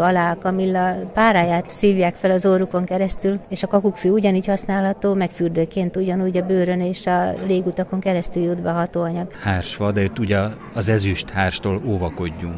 alá 0.00 0.30
a 0.30 0.38
kamilla 0.42 0.94
páráját 1.14 1.70
szívják 1.70 2.14
fel 2.14 2.30
az 2.30 2.46
órukon 2.46 2.84
keresztül, 2.84 3.38
és 3.48 3.62
a 3.62 3.66
kakukkfű 3.66 4.10
ugyanígy 4.10 4.46
használható, 4.46 5.14
meg 5.14 5.30
fürdőként 5.30 5.96
ugyanúgy 5.96 6.36
a 6.36 6.46
bőrön 6.46 6.80
és 6.80 7.05
a 7.06 7.34
légutakon 7.46 8.00
keresztül 8.00 8.42
jut 8.42 8.62
be 8.62 8.70
hatóanyag. 8.70 9.32
Hársfa, 9.40 9.92
de 9.92 10.02
itt 10.02 10.18
ugye 10.18 10.38
az 10.74 10.88
ezüst 10.88 11.30
hárstól 11.30 11.82
óvakodjunk. 11.86 12.56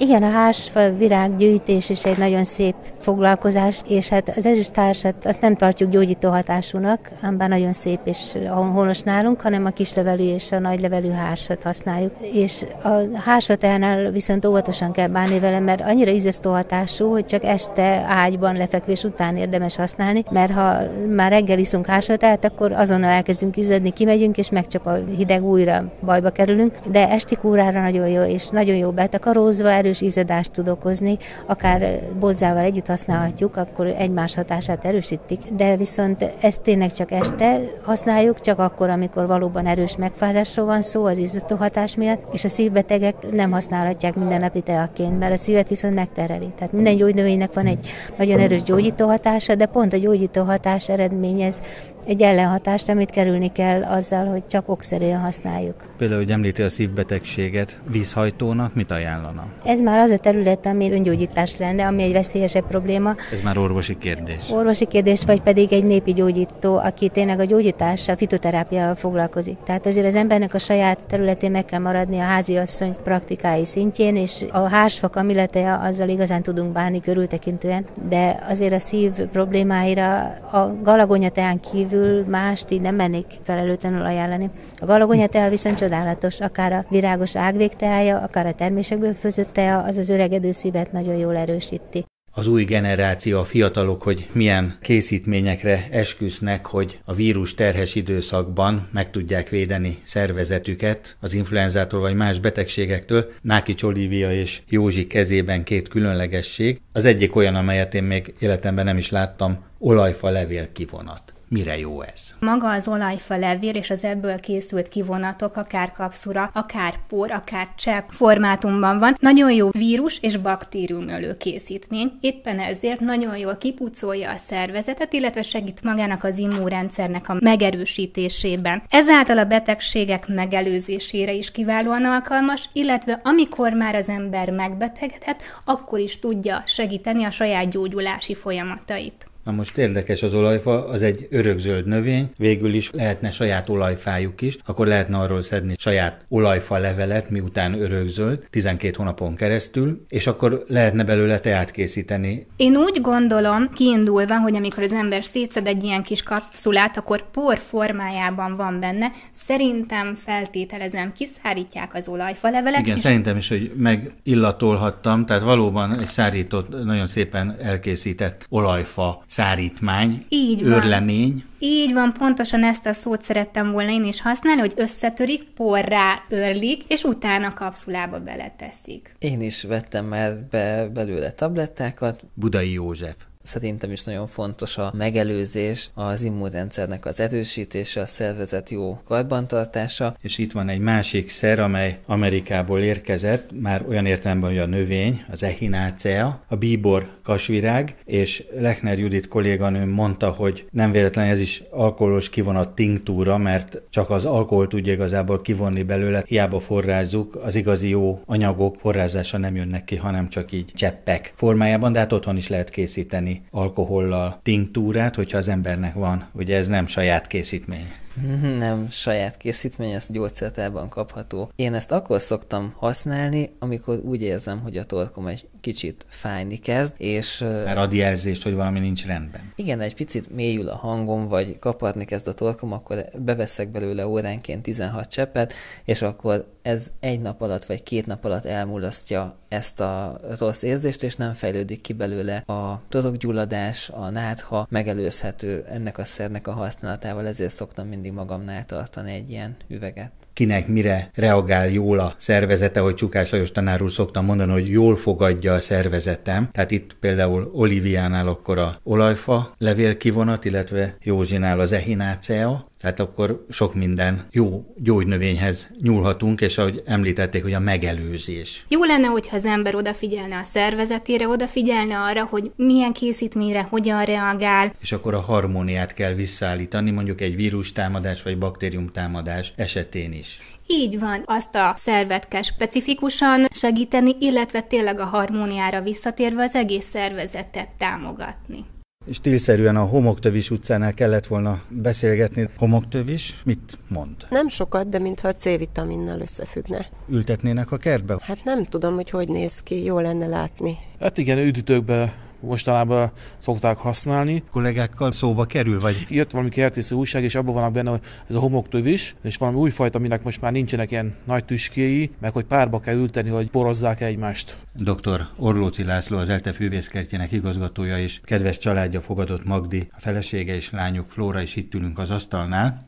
Igen, 0.00 0.22
a 0.22 0.30
hársfa 0.30 0.90
virággyűjtés 0.90 1.90
is 1.90 2.04
egy 2.04 2.18
nagyon 2.18 2.44
szép 2.44 2.74
foglalkozás, 2.98 3.82
és 3.88 4.08
hát 4.08 4.32
az 4.36 4.46
ezüsttársat 4.46 5.14
azt 5.26 5.40
nem 5.40 5.56
tartjuk 5.56 5.90
gyógyító 5.90 6.30
hatásúnak, 6.30 7.10
bár 7.36 7.48
nagyon 7.48 7.72
szép 7.72 8.00
és 8.04 8.36
honos 8.74 9.00
nálunk, 9.00 9.40
hanem 9.40 9.64
a 9.64 9.70
kislevelű 9.70 10.22
és 10.22 10.52
a 10.52 10.58
nagylevelű 10.58 11.10
hársat 11.10 11.62
használjuk. 11.62 12.12
És 12.32 12.64
a 12.82 13.18
hársfa 13.24 13.56
teánál 13.56 14.10
viszont 14.10 14.44
óvatosan 14.44 14.92
kell 14.92 15.08
bánni 15.08 15.38
vele, 15.38 15.58
mert 15.60 15.80
annyira 15.80 16.10
ízesztó 16.10 16.50
hatású, 16.52 17.10
hogy 17.10 17.24
csak 17.24 17.44
este 17.44 18.04
ágyban 18.06 18.56
lefekvés 18.56 19.04
után 19.04 19.36
érdemes 19.36 19.76
használni, 19.76 20.24
mert 20.30 20.52
ha 20.52 20.76
már 21.14 21.30
reggel 21.30 21.58
iszunk 21.58 21.86
hársfatát, 21.86 22.44
akkor 22.44 22.72
azonnal 22.72 23.10
elkezdünk 23.10 23.56
izzadni, 23.56 23.90
kimegyünk, 23.90 24.38
és 24.38 24.50
megcsap 24.50 24.86
a 24.86 24.98
hideg 25.16 25.44
újra 25.44 25.84
bajba 26.04 26.30
kerülünk, 26.30 26.74
de 26.90 27.08
esti 27.08 27.36
kúrára 27.36 27.80
nagyon 27.80 28.08
jó, 28.08 28.22
és 28.22 28.48
nagyon 28.48 28.76
jó 28.76 28.90
betakarózva, 28.90 29.70
erős 29.88 30.00
izzadást 30.00 30.52
tud 30.52 30.68
okozni, 30.68 31.16
akár 31.46 32.00
bolzával 32.20 32.62
együtt 32.62 32.86
használhatjuk, 32.86 33.56
akkor 33.56 33.86
egymás 33.86 34.34
hatását 34.34 34.84
erősítik, 34.84 35.38
de 35.56 35.76
viszont 35.76 36.32
ezt 36.40 36.62
tényleg 36.62 36.92
csak 36.92 37.10
este 37.10 37.60
használjuk, 37.82 38.40
csak 38.40 38.58
akkor, 38.58 38.88
amikor 38.88 39.26
valóban 39.26 39.66
erős 39.66 39.96
megfázásról 39.96 40.66
van 40.66 40.82
szó 40.82 41.04
az 41.04 41.18
izzató 41.18 41.56
hatás 41.56 41.96
miatt, 41.96 42.28
és 42.32 42.44
a 42.44 42.48
szívbetegek 42.48 43.14
nem 43.30 43.50
használhatják 43.50 44.14
mindennapi 44.14 44.60
teaként, 44.60 45.18
mert 45.18 45.32
a 45.32 45.36
szívet 45.36 45.68
viszont 45.68 45.94
megtereli. 45.94 46.52
Tehát 46.56 46.72
minden 46.72 46.96
gyógynövénynek 46.96 47.52
van 47.52 47.66
egy 47.66 47.90
nagyon 48.18 48.40
erős 48.40 48.62
gyógyító 48.62 49.06
hatása, 49.06 49.54
de 49.54 49.66
pont 49.66 49.92
a 49.92 49.96
gyógyító 49.96 50.42
hatás 50.42 50.88
eredményez 50.88 51.60
egy 52.08 52.22
ellenhatást, 52.22 52.88
amit 52.88 53.10
kerülni 53.10 53.52
kell 53.52 53.82
azzal, 53.82 54.26
hogy 54.26 54.46
csak 54.46 54.68
okszerűen 54.68 55.20
használjuk. 55.20 55.74
Például, 55.98 56.20
hogy 56.20 56.30
említi 56.30 56.62
a 56.62 56.70
szívbetegséget, 56.70 57.80
vízhajtónak 57.86 58.74
mit 58.74 58.90
ajánlana? 58.90 59.46
Ez 59.64 59.80
már 59.80 59.98
az 59.98 60.10
a 60.10 60.18
terület, 60.18 60.66
ami 60.66 60.92
öngyógyítás 60.92 61.56
lenne, 61.56 61.86
ami 61.86 62.02
egy 62.02 62.12
veszélyesebb 62.12 62.66
probléma. 62.66 63.14
Ez 63.32 63.42
már 63.44 63.58
orvosi 63.58 63.98
kérdés. 63.98 64.50
Orvosi 64.50 64.86
kérdés, 64.86 65.24
vagy 65.24 65.40
pedig 65.40 65.72
egy 65.72 65.84
népi 65.84 66.12
gyógyító, 66.12 66.76
aki 66.76 67.08
tényleg 67.08 67.40
a 67.40 67.44
gyógyítással, 67.44 68.16
fitoterápiával 68.16 68.94
foglalkozik. 68.94 69.56
Tehát 69.64 69.86
azért 69.86 70.06
az 70.06 70.14
embernek 70.14 70.54
a 70.54 70.58
saját 70.58 70.98
területén 71.08 71.50
meg 71.50 71.64
kell 71.64 71.80
maradni 71.80 72.18
a 72.18 72.22
háziasszony 72.22 72.96
praktikái 73.04 73.64
szintjén, 73.64 74.16
és 74.16 74.44
a 74.50 74.68
hásfa 74.68 75.08
kamilletea 75.08 75.78
azzal 75.78 76.08
igazán 76.08 76.42
tudunk 76.42 76.72
bánni 76.72 77.00
körültekintően, 77.00 77.84
de 78.08 78.44
azért 78.48 78.72
a 78.72 78.78
szív 78.78 79.12
problémáira 79.12 80.20
a 80.50 80.70
galagonyateán 80.82 81.60
kívül 81.60 81.96
mást 82.26 82.70
így 82.70 82.80
nem 82.80 82.94
mennék 82.94 83.26
felelőtlenül 83.42 84.04
ajánlani. 84.04 84.50
A 84.78 84.86
galagonyatea 84.86 85.48
viszont 85.48 85.78
csodálatos, 85.78 86.40
akár 86.40 86.72
a 86.72 86.84
virágos 86.88 87.36
ágvégteája, 87.36 88.18
akár 88.18 88.46
a 88.46 88.54
termésekből 88.54 89.12
főzött 89.12 89.52
tea, 89.52 89.82
az 89.82 89.96
az 89.96 90.08
öregedő 90.08 90.52
szívet 90.52 90.92
nagyon 90.92 91.16
jól 91.16 91.36
erősíti 91.36 92.04
az 92.38 92.46
új 92.46 92.64
generáció, 92.64 93.38
a 93.38 93.44
fiatalok, 93.44 94.02
hogy 94.02 94.26
milyen 94.32 94.78
készítményekre 94.82 95.88
esküsznek, 95.90 96.66
hogy 96.66 96.98
a 97.04 97.14
vírus 97.14 97.54
terhes 97.54 97.94
időszakban 97.94 98.88
meg 98.92 99.10
tudják 99.10 99.48
védeni 99.48 99.98
szervezetüket 100.04 101.16
az 101.20 101.34
influenzától 101.34 102.00
vagy 102.00 102.14
más 102.14 102.38
betegségektől. 102.38 103.32
Náki 103.42 103.74
Olivia 103.82 104.32
és 104.32 104.60
Józsi 104.68 105.06
kezében 105.06 105.64
két 105.64 105.88
különlegesség. 105.88 106.80
Az 106.92 107.04
egyik 107.04 107.36
olyan, 107.36 107.54
amelyet 107.54 107.94
én 107.94 108.04
még 108.04 108.34
életemben 108.38 108.84
nem 108.84 108.96
is 108.96 109.10
láttam, 109.10 109.64
olajfa 109.78 110.28
levél 110.28 110.72
kivonat. 110.72 111.32
Mire 111.50 111.78
jó 111.78 112.02
ez? 112.02 112.34
Maga 112.40 112.70
az 112.70 112.88
olajfa 112.88 113.36
levél 113.36 113.74
és 113.74 113.90
az 113.90 114.04
ebből 114.04 114.40
készült 114.40 114.88
kivonatok, 114.88 115.56
akár 115.56 115.92
kapszura, 115.92 116.50
akár 116.54 116.94
por, 117.08 117.32
akár 117.32 117.68
csepp 117.76 118.08
formátumban 118.08 118.98
van. 118.98 119.16
Nagyon 119.20 119.52
jó 119.52 119.68
vírus 119.70 120.18
és 120.20 120.36
baktérium 120.36 121.06
készítmény. 121.38 122.12
Éppen 122.20 122.58
ezért 122.58 123.00
nagyon 123.00 123.36
jól 123.36 123.56
kipucolja 123.56 124.30
a 124.30 124.36
szervezetet, 124.36 125.12
illetve 125.12 125.42
segít 125.42 125.82
magának 125.82 126.24
az 126.24 126.38
immunrendszernek 126.38 127.28
a 127.28 127.36
megerősítésében. 127.40 128.82
Ezáltal 128.88 129.38
a 129.38 129.44
betegségek 129.44 130.26
megelőzésére 130.26 131.32
is 131.32 131.50
kiválóan 131.50 132.04
alkalmas, 132.04 132.68
illetve 132.72 133.20
amikor 133.22 133.72
már 133.72 133.94
az 133.94 134.08
ember 134.08 134.50
megbetegedett, 134.50 135.40
akkor 135.64 135.98
is 135.98 136.18
tudja 136.18 136.62
segíteni 136.66 137.24
a 137.24 137.30
saját 137.30 137.70
gyógyulási 137.70 138.34
folyamatait. 138.34 139.27
Na 139.48 139.54
most 139.54 139.78
érdekes 139.78 140.22
az 140.22 140.34
olajfa, 140.34 140.88
az 140.88 141.02
egy 141.02 141.26
örökzöld 141.30 141.86
növény, 141.86 142.30
végül 142.36 142.74
is 142.74 142.90
lehetne 142.90 143.30
saját 143.30 143.68
olajfájuk 143.68 144.40
is, 144.40 144.58
akkor 144.66 144.86
lehetne 144.86 145.16
arról 145.16 145.42
szedni 145.42 145.74
saját 145.78 146.24
olajfa 146.28 146.78
levelet, 146.78 147.30
miután 147.30 147.80
örökzöld, 147.80 148.46
12 148.50 148.94
hónapon 148.96 149.34
keresztül, 149.34 150.04
és 150.08 150.26
akkor 150.26 150.64
lehetne 150.66 151.04
belőle 151.04 151.38
teát 151.38 151.70
készíteni. 151.70 152.46
Én 152.56 152.76
úgy 152.76 153.00
gondolom, 153.00 153.68
kiindulva, 153.74 154.38
hogy 154.38 154.56
amikor 154.56 154.82
az 154.82 154.92
ember 154.92 155.24
szétszed 155.24 155.66
egy 155.66 155.84
ilyen 155.84 156.02
kis 156.02 156.22
kapszulát, 156.22 156.96
akkor 156.96 157.30
por 157.30 157.58
formájában 157.58 158.56
van 158.56 158.80
benne, 158.80 159.10
szerintem 159.32 160.14
feltételezem, 160.14 161.12
kiszárítják 161.12 161.94
az 161.94 162.08
olajfa 162.08 162.50
levelet. 162.50 162.80
Igen, 162.80 162.96
és... 162.96 163.02
szerintem 163.02 163.36
is, 163.36 163.48
hogy 163.48 163.72
megillatolhattam, 163.76 165.26
tehát 165.26 165.42
valóban 165.42 165.98
egy 165.98 166.06
szárított, 166.06 166.84
nagyon 166.84 167.06
szépen 167.06 167.56
elkészített 167.62 168.46
olajfa 168.48 169.24
szárítmány, 169.38 170.24
Így 170.28 170.62
van. 170.62 170.72
őrlemény. 170.72 171.44
Így 171.58 171.92
van, 171.92 172.12
pontosan 172.18 172.64
ezt 172.64 172.86
a 172.86 172.92
szót 172.92 173.22
szerettem 173.22 173.70
volna 173.72 173.90
én 173.90 174.04
is 174.04 174.20
használni, 174.20 174.60
hogy 174.60 174.72
összetörik, 174.76 175.42
porrá 175.42 176.22
örlik, 176.28 176.82
és 176.88 177.02
utána 177.02 177.52
kapszulába 177.54 178.20
beleteszik. 178.20 179.14
Én 179.18 179.40
is 179.40 179.62
vettem 179.62 180.04
már 180.06 180.40
be 180.50 180.88
belőle 180.88 181.30
tablettákat. 181.30 182.22
Budai 182.34 182.72
József. 182.72 183.14
Szerintem 183.48 183.90
is 183.90 184.04
nagyon 184.04 184.26
fontos 184.26 184.78
a 184.78 184.92
megelőzés, 184.96 185.90
az 185.94 186.22
immunrendszernek 186.22 187.06
az 187.06 187.20
erősítése, 187.20 188.00
a 188.00 188.06
szervezet 188.06 188.70
jó 188.70 189.00
karbantartása. 189.04 190.16
És 190.20 190.38
itt 190.38 190.52
van 190.52 190.68
egy 190.68 190.78
másik 190.78 191.28
szer, 191.28 191.60
amely 191.60 191.98
Amerikából 192.06 192.80
érkezett, 192.80 193.50
már 193.60 193.84
olyan 193.88 194.06
értelemben, 194.06 194.50
hogy 194.50 194.58
a 194.58 194.66
növény, 194.66 195.22
az 195.30 195.42
echinácea, 195.42 196.42
a 196.48 196.56
bíbor 196.56 197.08
kasvirág, 197.22 197.96
és 198.04 198.44
Lechner 198.58 198.98
Judit 198.98 199.28
kolléganőm 199.28 199.88
mondta, 199.88 200.30
hogy 200.30 200.66
nem 200.70 200.92
véletlen 200.92 201.26
ez 201.26 201.40
is 201.40 201.62
alkoholos 201.70 202.30
kivonat 202.30 202.74
tinktúra, 202.74 203.38
mert 203.38 203.82
csak 203.90 204.10
az 204.10 204.24
alkohol 204.24 204.68
tudja 204.68 204.92
igazából 204.92 205.40
kivonni 205.40 205.82
belőle, 205.82 206.22
hiába 206.26 206.60
forrázzuk, 206.60 207.34
az 207.36 207.54
igazi 207.54 207.88
jó 207.88 208.20
anyagok 208.26 208.76
forrázása 208.76 209.38
nem 209.38 209.56
jönnek 209.56 209.84
ki, 209.84 209.96
hanem 209.96 210.28
csak 210.28 210.52
így 210.52 210.72
cseppek 210.74 211.32
formájában, 211.36 211.92
de 211.92 211.98
hát 211.98 212.12
otthon 212.12 212.36
is 212.36 212.48
lehet 212.48 212.70
készíteni 212.70 213.37
alkohollal 213.50 214.40
tinktúrát, 214.42 215.14
hogyha 215.14 215.38
az 215.38 215.48
embernek 215.48 215.94
van. 215.94 216.28
Ugye 216.32 216.56
ez 216.56 216.66
nem 216.66 216.86
saját 216.86 217.26
készítmény. 217.26 217.92
Nem 218.58 218.86
saját 218.90 219.36
készítmény, 219.36 219.90
ez 219.90 220.06
gyógyszertárban 220.08 220.88
kapható. 220.88 221.50
Én 221.56 221.74
ezt 221.74 221.92
akkor 221.92 222.20
szoktam 222.20 222.74
használni, 222.76 223.50
amikor 223.58 223.98
úgy 224.04 224.22
érzem, 224.22 224.60
hogy 224.60 224.76
a 224.76 224.84
torkom 224.84 225.26
egy 225.26 225.46
kicsit 225.68 226.04
fájni 226.08 226.56
kezd, 226.56 226.94
és... 226.96 227.38
Már 227.38 227.78
ad 227.78 227.92
jelzést, 227.92 228.42
hogy 228.42 228.54
valami 228.54 228.78
nincs 228.78 229.06
rendben. 229.06 229.52
Igen, 229.54 229.80
egy 229.80 229.94
picit 229.94 230.30
mélyül 230.34 230.68
a 230.68 230.76
hangom, 230.76 231.28
vagy 231.28 231.58
kaparni 231.58 232.04
kezd 232.04 232.28
a 232.28 232.32
torkom, 232.32 232.72
akkor 232.72 233.04
beveszek 233.18 233.70
belőle 233.70 234.06
óránként 234.06 234.62
16 234.62 235.08
cseppet, 235.08 235.52
és 235.84 236.02
akkor 236.02 236.46
ez 236.62 236.90
egy 237.00 237.20
nap 237.20 237.40
alatt, 237.42 237.64
vagy 237.64 237.82
két 237.82 238.06
nap 238.06 238.24
alatt 238.24 238.44
elmulasztja 238.44 239.36
ezt 239.48 239.80
a 239.80 240.20
rossz 240.38 240.62
érzést, 240.62 241.02
és 241.02 241.16
nem 241.16 241.34
fejlődik 241.34 241.80
ki 241.80 241.92
belőle 241.92 242.36
a 242.36 242.82
torokgyulladás, 242.88 243.88
a 243.88 244.10
nátha 244.10 244.66
megelőzhető 244.70 245.64
ennek 245.70 245.98
a 245.98 246.04
szernek 246.04 246.46
a 246.46 246.52
használatával, 246.52 247.26
ezért 247.26 247.52
szoktam 247.52 247.88
mindig 247.88 248.12
magamnál 248.12 248.64
tartani 248.64 249.12
egy 249.12 249.30
ilyen 249.30 249.56
üveget 249.68 250.12
kinek 250.38 250.68
mire 250.68 251.10
reagál 251.14 251.68
jól 251.68 251.98
a 251.98 252.14
szervezete, 252.18 252.80
hogy 252.80 252.94
Csukás 252.94 253.30
Lajos 253.30 253.52
tanár 253.52 253.82
úr 253.82 253.90
szoktam 253.90 254.24
mondani, 254.24 254.52
hogy 254.52 254.70
jól 254.70 254.96
fogadja 254.96 255.52
a 255.52 255.60
szervezetem. 255.60 256.48
Tehát 256.52 256.70
itt 256.70 256.96
például 257.00 257.50
Oliviánál 257.52 258.28
akkor 258.28 258.58
a 258.58 258.78
olajfa 258.84 259.54
levélkivonat, 259.58 260.44
illetve 260.44 260.96
Józsinál 261.02 261.60
az 261.60 261.72
ehinácea, 261.72 262.67
tehát 262.80 263.00
akkor 263.00 263.44
sok 263.50 263.74
minden 263.74 264.26
jó 264.30 264.64
gyógynövényhez 264.76 265.68
nyúlhatunk, 265.82 266.40
és 266.40 266.58
ahogy 266.58 266.82
említették, 266.86 267.42
hogy 267.42 267.52
a 267.52 267.60
megelőzés. 267.60 268.64
Jó 268.68 268.84
lenne, 268.84 269.06
hogyha 269.06 269.36
az 269.36 269.44
ember 269.44 269.74
odafigyelne 269.74 270.36
a 270.36 270.42
szervezetére, 270.52 271.28
odafigyelne 271.28 271.98
arra, 271.98 272.24
hogy 272.24 272.50
milyen 272.56 272.92
készítményre 272.92 273.62
hogyan 273.62 274.04
reagál. 274.04 274.72
És 274.80 274.92
akkor 274.92 275.14
a 275.14 275.20
harmóniát 275.20 275.94
kell 275.94 276.12
visszaállítani, 276.12 276.90
mondjuk 276.90 277.20
egy 277.20 277.36
vírustámadás 277.36 278.22
vagy 278.22 278.38
baktériumtámadás 278.38 279.52
esetén 279.56 280.12
is. 280.12 280.38
Így 280.66 280.98
van, 280.98 281.22
azt 281.24 281.54
a 281.54 281.74
szervet 281.78 282.28
kell 282.28 282.42
specifikusan 282.42 283.46
segíteni, 283.50 284.16
illetve 284.18 284.60
tényleg 284.60 285.00
a 285.00 285.04
harmóniára 285.04 285.80
visszatérve 285.80 286.42
az 286.42 286.54
egész 286.54 286.88
szervezetet 286.88 287.72
támogatni. 287.78 288.64
Stílszerűen 289.12 289.76
a 289.76 289.84
Homoktövis 289.84 290.50
utcánál 290.50 290.94
kellett 290.94 291.26
volna 291.26 291.62
beszélgetni. 291.68 292.48
Homoktövis 292.56 293.40
mit 293.44 293.78
mond? 293.88 294.14
Nem 294.30 294.48
sokat, 294.48 294.88
de 294.88 294.98
mintha 294.98 295.28
a 295.28 295.34
C-vitaminnal 295.34 296.20
összefüggne. 296.20 296.86
Ültetnének 297.08 297.72
a 297.72 297.76
kertbe? 297.76 298.16
Hát 298.20 298.44
nem 298.44 298.64
tudom, 298.64 298.94
hogy 298.94 299.10
hogy 299.10 299.28
néz 299.28 299.60
ki, 299.60 299.84
jó 299.84 299.98
lenne 299.98 300.26
látni. 300.26 300.76
Hát 301.00 301.18
igen, 301.18 301.38
üdítőkbe 301.38 302.14
mostanában 302.40 303.10
szokták 303.38 303.76
használni. 303.76 304.42
Kollégákkal 304.50 305.12
szóba 305.12 305.44
kerül, 305.44 305.80
vagy? 305.80 306.06
Jött 306.08 306.30
valami 306.30 306.50
kertésző 306.50 306.94
újság, 306.94 307.22
és 307.22 307.34
abban 307.34 307.54
vannak 307.54 307.72
benne 307.72 308.00
ez 308.28 308.34
a 308.34 308.40
homoktövis, 308.40 309.14
és 309.22 309.36
valami 309.36 309.58
újfajta, 309.58 309.98
aminek 309.98 310.22
most 310.22 310.40
már 310.40 310.52
nincsenek 310.52 310.90
ilyen 310.90 311.14
nagy 311.24 311.44
tüskéi, 311.44 312.10
meg 312.20 312.32
hogy 312.32 312.44
párba 312.44 312.80
kell 312.80 312.94
ülteni, 312.94 313.28
hogy 313.28 313.50
porozzák 313.50 314.00
egymást. 314.00 314.56
Dr. 314.74 315.26
Orlóci 315.36 315.84
László, 315.84 316.18
az 316.18 316.28
ELTE 316.28 316.52
fűvészkertjének 316.52 317.32
igazgatója 317.32 317.98
és 317.98 318.20
kedves 318.24 318.58
családja 318.58 319.00
fogadott 319.00 319.44
Magdi, 319.44 319.88
a 319.90 320.00
felesége 320.00 320.54
és 320.54 320.70
lányuk 320.70 321.10
Flóra 321.10 321.42
is 321.42 321.56
itt 321.56 321.74
ülünk 321.74 321.98
az 321.98 322.10
asztalnál. 322.10 322.87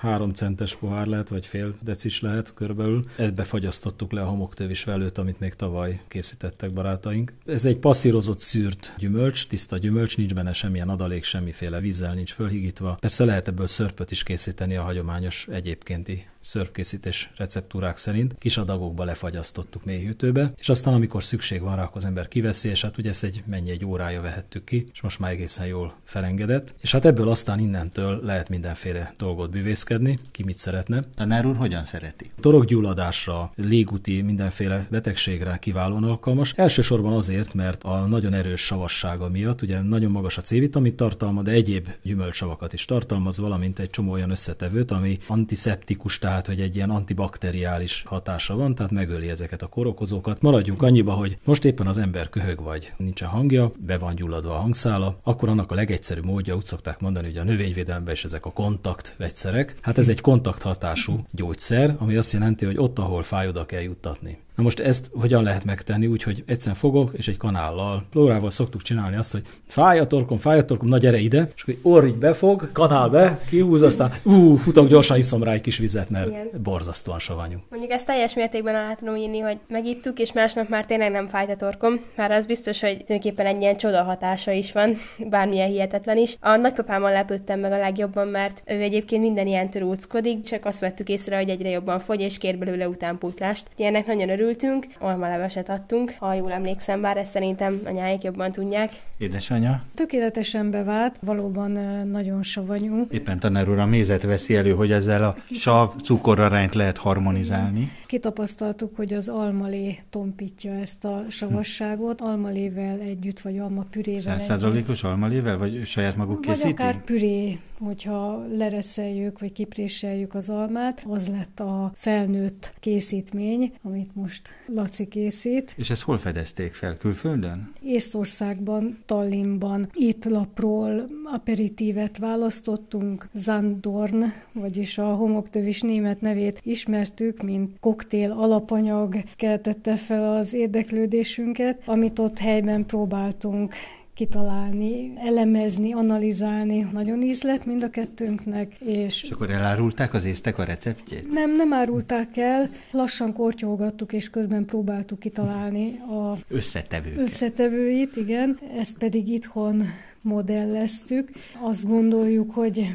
Három 0.00 0.32
centes 0.32 0.76
pohár 0.76 1.06
lehet, 1.06 1.28
vagy 1.28 1.46
fél 1.46 1.74
decis 1.82 2.20
lehet 2.20 2.54
körülbelül. 2.54 3.02
Ebbe 3.16 3.44
fagyasztottuk 3.44 4.12
le 4.12 4.22
a 4.22 4.26
homoktövis 4.26 4.84
velőt, 4.84 5.18
amit 5.18 5.40
még 5.40 5.54
tavaly 5.54 6.00
készítettek 6.08 6.72
barátaink. 6.72 7.32
Ez 7.46 7.64
egy 7.64 7.78
passzírozott 7.78 8.40
szűrt 8.40 8.94
gyümölcs, 8.98 9.46
tiszta 9.46 9.76
gyümölcs, 9.76 10.16
nincs 10.16 10.34
benne 10.34 10.52
semmilyen 10.52 10.88
adalék, 10.88 11.24
semmiféle 11.24 11.80
vízzel 11.80 12.14
nincs 12.14 12.32
fölhigítva. 12.32 12.96
Persze 13.00 13.24
lehet 13.24 13.48
ebből 13.48 13.66
szörpöt 13.66 14.10
is 14.10 14.22
készíteni 14.22 14.76
a 14.76 14.82
hagyományos 14.82 15.48
egyébkénti 15.50 16.26
szörpkészítés 16.40 17.30
receptúrák 17.36 17.96
szerint 17.96 18.34
kis 18.38 18.56
adagokba 18.56 19.04
lefagyasztottuk 19.04 19.84
mélyhűtőbe, 19.84 20.52
és 20.56 20.68
aztán 20.68 20.94
amikor 20.94 21.24
szükség 21.24 21.60
van 21.60 21.76
rá, 21.76 21.82
akkor 21.82 21.96
az 21.96 22.04
ember 22.04 22.28
kiveszi, 22.28 22.68
és 22.68 22.82
hát 22.82 22.98
ugye 22.98 23.08
ezt 23.08 23.24
egy 23.24 23.42
mennyi 23.46 23.70
egy 23.70 23.84
órája 23.84 24.20
vehettük 24.20 24.64
ki, 24.64 24.88
és 24.92 25.00
most 25.00 25.18
már 25.18 25.30
egészen 25.30 25.66
jól 25.66 25.94
felengedett. 26.04 26.74
És 26.80 26.92
hát 26.92 27.04
ebből 27.04 27.28
aztán 27.28 27.58
innentől 27.58 28.20
lehet 28.22 28.48
mindenféle 28.48 29.14
dolgot 29.18 29.50
bűvészkedni, 29.50 30.18
ki 30.30 30.42
mit 30.44 30.58
szeretne. 30.58 31.04
Tanár 31.14 31.46
úr 31.46 31.56
hogyan 31.56 31.84
szereti? 31.84 32.30
Torokgyulladásra, 32.40 33.52
légúti 33.56 34.22
mindenféle 34.22 34.86
betegségre 34.90 35.56
kiválóan 35.56 36.04
alkalmas. 36.04 36.52
Elsősorban 36.56 37.12
azért, 37.12 37.54
mert 37.54 37.84
a 37.84 38.06
nagyon 38.06 38.32
erős 38.32 38.60
savassága 38.60 39.28
miatt, 39.28 39.62
ugye 39.62 39.82
nagyon 39.82 40.10
magas 40.10 40.38
a 40.38 40.42
C-vitamin 40.42 40.96
tartalma, 40.96 41.42
de 41.42 41.50
egyéb 41.50 41.88
gyümölcsavakat 42.02 42.72
is 42.72 42.84
tartalmaz, 42.84 43.38
valamint 43.38 43.78
egy 43.78 43.90
csomó 43.90 44.12
olyan 44.12 44.30
összetevőt, 44.30 44.90
ami 44.90 45.18
antiszeptikus, 45.26 46.18
tehát 46.30 46.46
hogy 46.46 46.60
egy 46.60 46.76
ilyen 46.76 46.90
antibakteriális 46.90 48.02
hatása 48.06 48.56
van, 48.56 48.74
tehát 48.74 48.92
megöli 48.92 49.28
ezeket 49.28 49.62
a 49.62 49.66
korokozókat. 49.66 50.42
Maradjunk 50.42 50.82
annyiba, 50.82 51.12
hogy 51.12 51.38
most 51.44 51.64
éppen 51.64 51.86
az 51.86 51.98
ember 51.98 52.28
köhög 52.28 52.62
vagy 52.62 52.92
nincsen 52.96 53.28
hangja, 53.28 53.70
be 53.78 53.98
van 53.98 54.14
gyulladva 54.14 54.54
a 54.54 54.58
hangszála, 54.58 55.18
akkor 55.22 55.48
annak 55.48 55.70
a 55.70 55.74
legegyszerűbb 55.74 56.24
módja, 56.24 56.56
úgy 56.56 56.64
szokták 56.64 57.00
mondani, 57.00 57.26
hogy 57.26 57.36
a 57.36 57.44
növényvédelemben 57.44 58.14
is 58.14 58.24
ezek 58.24 58.46
a 58.46 58.52
kontakt 58.52 59.14
vegyszerek. 59.16 59.74
Hát 59.80 59.98
ez 59.98 60.08
egy 60.08 60.20
kontakthatású 60.20 61.26
gyógyszer, 61.30 61.94
ami 61.98 62.16
azt 62.16 62.32
jelenti, 62.32 62.64
hogy 62.64 62.78
ott, 62.78 62.98
ahol 62.98 63.22
fáj, 63.22 63.48
oda 63.48 63.66
kell 63.66 63.82
juttatni. 63.82 64.38
Na 64.60 64.66
most 64.66 64.80
ezt 64.80 65.10
hogyan 65.20 65.42
lehet 65.42 65.64
megtenni? 65.64 66.06
Úgyhogy 66.06 66.42
egyszerűen 66.46 66.76
fogok, 66.76 67.10
és 67.16 67.28
egy 67.28 67.36
kanállal, 67.36 68.04
plórával 68.10 68.50
szoktuk 68.50 68.82
csinálni 68.82 69.16
azt, 69.16 69.32
hogy 69.32 69.42
fáj 69.66 69.98
a 69.98 70.06
torkom, 70.06 70.38
fáj 70.38 70.58
a 70.58 70.64
torkom, 70.64 70.88
na 70.88 70.98
gyere 70.98 71.18
ide, 71.18 71.48
és 71.54 71.62
akkor 71.62 71.76
orr 71.82 72.04
így 72.04 72.14
befog, 72.14 72.72
kanál 72.72 73.08
be, 73.08 73.40
kihúz, 73.48 73.82
aztán 73.82 74.12
ú, 74.22 74.56
futok, 74.56 74.88
gyorsan 74.88 75.16
iszom 75.16 75.42
rá 75.42 75.52
egy 75.52 75.60
kis 75.60 75.78
vizet, 75.78 76.10
mert 76.10 76.26
Igen. 76.26 76.48
borzasztóan 76.62 77.18
savanyú. 77.18 77.58
Mondjuk 77.70 77.92
ezt 77.92 78.06
teljes 78.06 78.34
mértékben 78.34 78.74
el 78.74 78.96
tudom 78.96 79.16
inni, 79.16 79.38
hogy 79.38 79.58
megittuk, 79.68 80.18
és 80.18 80.32
másnap 80.32 80.68
már 80.68 80.86
tényleg 80.86 81.10
nem 81.10 81.26
fájt 81.26 81.50
a 81.50 81.56
torkom. 81.56 82.00
Már 82.16 82.30
az 82.30 82.46
biztos, 82.46 82.80
hogy 82.80 83.04
tulajdonképpen 83.04 83.46
egy 83.46 83.60
ilyen 83.60 83.76
csoda 83.76 84.02
hatása 84.02 84.52
is 84.52 84.72
van, 84.72 84.96
bármilyen 85.30 85.68
hihetetlen 85.68 86.16
is. 86.16 86.36
A 86.40 86.56
nagypapámmal 86.56 87.12
lepődtem 87.12 87.60
meg 87.60 87.72
a 87.72 87.78
legjobban, 87.78 88.28
mert 88.28 88.62
ő 88.66 88.80
egyébként 88.80 89.22
minden 89.22 89.46
ilyen 89.46 89.68
úckodik, 89.82 90.44
csak 90.44 90.64
azt 90.64 90.80
vettük 90.80 91.08
észre, 91.08 91.36
hogy 91.36 91.48
egyre 91.48 91.68
jobban 91.68 91.98
fogy, 92.00 92.20
és 92.20 92.38
kér 92.38 92.58
belőle 92.58 92.88
utánpótlást. 92.88 93.68
Ilyenek 93.76 94.06
nagyon 94.06 94.28
örültünk, 94.50 94.86
almaleveset 94.98 95.68
adtunk, 95.68 96.14
ha 96.18 96.34
jól 96.34 96.52
emlékszem, 96.52 97.00
bár 97.00 97.16
ezt 97.16 97.30
szerintem 97.30 97.80
anyáik 97.84 98.22
jobban 98.22 98.52
tudják. 98.52 98.92
Édesanyja? 99.18 99.82
Tökéletesen 99.94 100.70
bevált, 100.70 101.16
valóban 101.20 101.70
nagyon 102.10 102.42
savanyú. 102.42 103.06
Éppen 103.10 103.38
tanár 103.38 103.68
úr 103.68 103.78
a 103.78 103.86
mézet 103.86 104.22
veszi 104.22 104.56
elő, 104.56 104.72
hogy 104.72 104.92
ezzel 104.92 105.24
a 105.24 105.36
sav 105.50 105.90
cukorarányt 106.02 106.74
lehet 106.74 106.96
harmonizálni. 106.96 107.92
Kitapasztaltuk, 108.06 108.96
hogy 108.96 109.12
az 109.12 109.28
almalé 109.28 109.98
tompítja 110.10 110.72
ezt 110.72 111.04
a 111.04 111.24
savasságot, 111.28 112.20
almalével 112.20 113.00
együtt, 113.00 113.40
vagy 113.40 113.58
alma 113.58 113.84
pürével 113.90 114.20
Százszázalékos 114.38 115.04
almalével, 115.04 115.58
vagy 115.58 115.86
saját 115.86 116.16
maguk 116.16 116.40
készítik? 116.40 116.78
Vagy 116.78 116.86
akár 116.86 117.04
püré, 117.04 117.58
hogyha 117.84 118.46
lereszeljük, 118.56 119.40
vagy 119.40 119.52
kipréseljük 119.52 120.34
az 120.34 120.48
almát, 120.48 121.04
az 121.08 121.28
lett 121.28 121.60
a 121.60 121.92
felnőtt 121.94 122.72
készítmény, 122.80 123.72
amit 123.82 124.14
most 124.14 124.48
Laci 124.66 125.08
készít. 125.08 125.74
És 125.76 125.90
ezt 125.90 126.02
hol 126.02 126.18
fedezték 126.18 126.72
fel? 126.72 126.96
Külföldön? 126.96 127.72
Észtországban, 127.82 128.98
Tallinnban 129.06 129.90
étlapról 129.94 131.08
aperitívet 131.24 132.18
választottunk, 132.18 133.28
Zandorn, 133.32 134.24
vagyis 134.52 134.98
a 134.98 135.14
homoktövis 135.14 135.80
német 135.80 136.20
nevét 136.20 136.60
ismertük, 136.62 137.42
mint 137.42 137.76
koktél 137.80 138.30
alapanyag 138.30 139.16
keltette 139.36 139.94
fel 139.94 140.36
az 140.36 140.54
érdeklődésünket, 140.54 141.82
amit 141.86 142.18
ott 142.18 142.38
helyben 142.38 142.86
próbáltunk 142.86 143.74
kitalálni, 144.20 145.12
elemezni, 145.16 145.92
analizálni. 145.92 146.86
Nagyon 146.92 147.22
ízlet 147.22 147.66
mind 147.66 147.82
a 147.82 147.90
kettőnknek. 147.90 148.74
És, 148.80 149.22
és 149.22 149.30
akkor 149.30 149.50
elárulták 149.50 150.14
az 150.14 150.24
észtek 150.24 150.58
a 150.58 150.64
receptjét? 150.64 151.32
Nem, 151.32 151.56
nem 151.56 151.72
árulták 151.72 152.36
el. 152.36 152.68
Lassan 152.90 153.32
kortyolgattuk, 153.32 154.12
és 154.12 154.30
közben 154.30 154.64
próbáltuk 154.64 155.18
kitalálni 155.18 155.98
a 155.98 156.36
összetevőket. 156.48 157.18
összetevőit, 157.18 158.16
igen. 158.16 158.58
Ezt 158.78 158.98
pedig 158.98 159.28
itthon 159.28 159.82
modelleztük. 160.22 161.30
Azt 161.62 161.86
gondoljuk, 161.86 162.50
hogy 162.54 162.86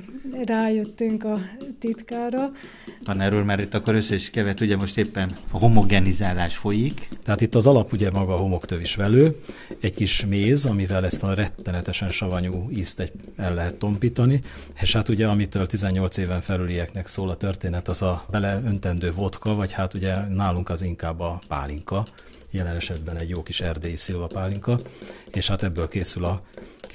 rájöttünk 0.45 1.23
a 1.23 1.38
titkára. 1.79 2.51
Tanár 3.03 3.33
úr, 3.33 3.43
már 3.43 3.59
itt 3.59 3.73
akkor 3.73 3.95
össze 3.95 4.15
is 4.15 4.29
kevet, 4.29 4.59
ugye 4.59 4.75
most 4.75 4.97
éppen 4.97 5.38
a 5.51 5.57
homogenizálás 5.57 6.57
folyik. 6.57 7.07
Tehát 7.23 7.41
itt 7.41 7.55
az 7.55 7.67
alap 7.67 7.93
ugye 7.93 8.11
maga 8.11 8.33
a 8.33 8.38
homoktövis 8.38 8.95
velő, 8.95 9.41
egy 9.79 9.93
kis 9.93 10.25
méz, 10.25 10.65
amivel 10.65 11.05
ezt 11.05 11.23
a 11.23 11.33
rettenetesen 11.33 12.07
savanyú 12.07 12.69
ízt 12.69 12.99
egy, 12.99 13.11
el 13.35 13.53
lehet 13.53 13.75
tompítani, 13.75 14.41
és 14.81 14.93
hát 14.93 15.09
ugye 15.09 15.27
amitől 15.27 15.65
18 15.65 16.17
éven 16.17 16.41
felülieknek 16.41 17.07
szól 17.07 17.29
a 17.29 17.38
történet, 17.38 17.88
az 17.88 18.01
a 18.01 18.25
vele 18.31 18.61
öntendő 18.65 19.11
vodka, 19.11 19.55
vagy 19.55 19.71
hát 19.71 19.93
ugye 19.93 20.15
nálunk 20.27 20.69
az 20.69 20.81
inkább 20.81 21.19
a 21.19 21.39
pálinka, 21.47 22.03
jelen 22.51 22.75
esetben 22.75 23.17
egy 23.17 23.29
jó 23.29 23.43
kis 23.43 23.61
erdélyi 23.61 23.95
szilva 23.95 24.27
pálinka, 24.27 24.79
és 25.33 25.47
hát 25.47 25.63
ebből 25.63 25.88
készül 25.88 26.25
a 26.25 26.41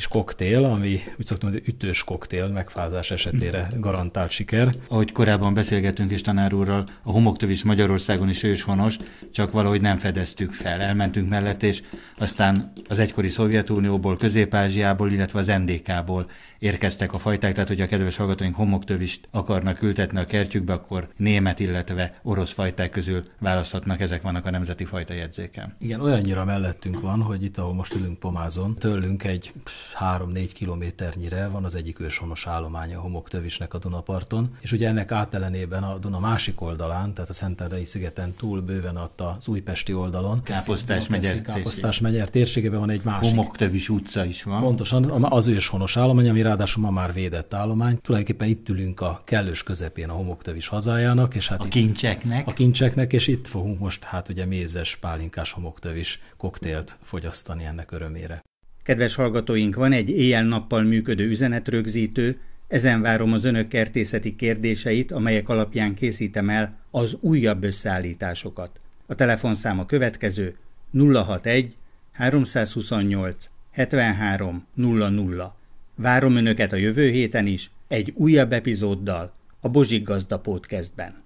kis 0.01 0.09
koktél, 0.09 0.65
ami 0.65 1.01
úgy 1.19 1.27
szoktam 1.27 1.51
hogy 1.51 1.63
ütős 1.67 2.05
koktél, 2.05 2.49
megfázás 2.49 3.11
esetére 3.11 3.69
garantált 3.77 4.31
siker. 4.31 4.69
Ahogy 4.89 5.13
korábban 5.13 5.55
beszélgettünk 5.55 6.11
is 6.11 6.21
tanár 6.21 6.53
úrral, 6.53 6.85
a 7.03 7.11
homoktövis 7.11 7.63
Magyarországon 7.63 8.29
is 8.29 8.43
őshonos, 8.43 8.97
csak 9.33 9.53
valahogy 9.53 9.81
nem 9.81 9.99
fedeztük 9.99 10.53
fel. 10.53 10.81
Elmentünk 10.81 11.29
mellett, 11.29 11.63
és 11.63 11.83
aztán 12.17 12.73
az 12.89 12.99
egykori 12.99 13.29
Szovjetunióból, 13.29 14.17
Közép-Ázsiából, 14.17 15.13
illetve 15.13 15.39
az 15.39 15.47
NDK-ból 15.47 16.31
érkeztek 16.61 17.13
a 17.13 17.19
fajták, 17.19 17.53
tehát 17.53 17.69
hogy 17.69 17.81
a 17.81 17.87
kedves 17.87 18.17
hallgatóink 18.17 18.55
homoktövist 18.55 19.29
akarnak 19.31 19.83
ültetni 19.83 20.19
a 20.19 20.25
kertjükbe, 20.25 20.73
akkor 20.73 21.09
német, 21.17 21.61
illetve 21.61 22.15
orosz 22.23 22.53
fajták 22.53 22.91
közül 22.91 23.25
választhatnak, 23.39 24.01
ezek 24.01 24.23
vannak 24.23 24.47
a 24.47 24.51
nemzeti 24.51 24.85
fajta 24.85 25.15
jegyzéken. 25.15 25.75
Igen, 25.79 26.01
olyannyira 26.01 26.45
mellettünk 26.45 27.01
van, 27.01 27.23
hogy 27.23 27.45
itt, 27.45 27.59
ahol 27.59 27.75
most 27.75 27.95
ülünk 27.95 28.19
Pomázon, 28.19 28.75
tőlünk 28.75 29.25
egy 29.25 29.53
3-4 30.01 30.51
kilométernyire 30.55 31.49
van 31.49 31.65
az 31.65 31.75
egyik 31.75 32.01
őshonos 32.01 32.47
állománya 32.47 32.99
a 32.99 33.01
homoktövisnek 33.01 33.75
a 33.75 33.79
Dunaparton, 33.79 34.57
és 34.61 34.73
ugye 34.73 34.89
ennek 34.89 35.13
átelenében 35.13 35.83
a 35.83 35.99
Duna 35.99 36.19
másik 36.19 36.61
oldalán, 36.61 37.15
tehát 37.15 37.31
a 37.31 37.35
Szentendrei 37.35 37.85
szigeten 37.85 38.33
túl 38.33 38.61
bőven 38.61 38.97
ott 38.97 39.21
az 39.21 39.49
újpesti 39.49 39.93
oldalon. 39.95 40.43
Káposztás 40.43 41.09
megyer, 41.09 41.43
Káposztás 41.43 42.01
megyer 42.01 42.29
térségében 42.29 42.81
van 42.81 42.91
egy 42.91 43.05
másik. 43.05 43.29
Homoktövis 43.29 43.89
utca 43.89 44.25
is 44.25 44.43
van. 44.43 44.61
Pontosan, 44.61 45.25
az 45.25 45.47
őshonos 45.47 45.97
állomány, 45.97 46.29
ami 46.29 46.43
ráadásul 46.51 46.83
ma 46.83 46.91
már 46.91 47.13
védett 47.13 47.55
állomány. 47.55 47.99
Tulajdonképpen 48.01 48.49
itt 48.49 48.69
ülünk 48.69 49.01
a 49.01 49.23
kellős 49.25 49.63
közepén 49.63 50.09
a 50.09 50.13
homoktövis 50.13 50.69
hazájának, 50.69 51.35
és 51.35 51.49
hát 51.49 51.61
a 51.61 51.69
kincseknek. 51.69 52.47
A 52.47 52.53
kincseknek, 52.53 53.13
és 53.13 53.27
itt 53.27 53.47
fogunk 53.47 53.79
most 53.79 54.05
hát 54.05 54.29
ugye 54.29 54.47
mézes, 54.47 54.97
pálinkás 54.97 55.53
homoktövis 55.53 56.21
koktélt 56.37 56.99
fogyasztani 57.03 57.65
ennek 57.65 57.93
örömére. 57.93 58.45
Kedves 58.83 59.15
hallgatóink, 59.15 59.75
van 59.75 59.93
egy 59.93 60.09
éjjel-nappal 60.09 60.83
működő 60.83 61.29
üzenetrögzítő, 61.29 62.41
ezen 62.69 63.01
várom 63.01 63.33
az 63.33 63.45
önök 63.45 63.69
kertészeti 63.69 64.37
kérdéseit, 64.37 65.13
amelyek 65.13 65.49
alapján 65.49 65.95
készítem 65.95 66.49
el 66.49 66.79
az 66.91 67.17
újabb 67.21 67.65
összeállításokat. 67.65 68.81
A 69.07 69.15
telefonszám 69.15 69.79
a 69.79 69.87
következő 69.87 70.57
061 70.93 71.77
328 72.13 73.51
73 73.71 74.67
00. 74.75 75.59
Várom 76.03 76.37
Önöket 76.37 76.73
a 76.73 76.77
jövő 76.77 77.11
héten 77.11 77.47
is, 77.47 77.71
egy 77.89 78.13
újabb 78.17 78.53
epizóddal 78.53 79.33
a 79.61 79.69
Bozsik 79.69 80.03
Gazda 80.03 80.39
Podcastben. 80.39 81.20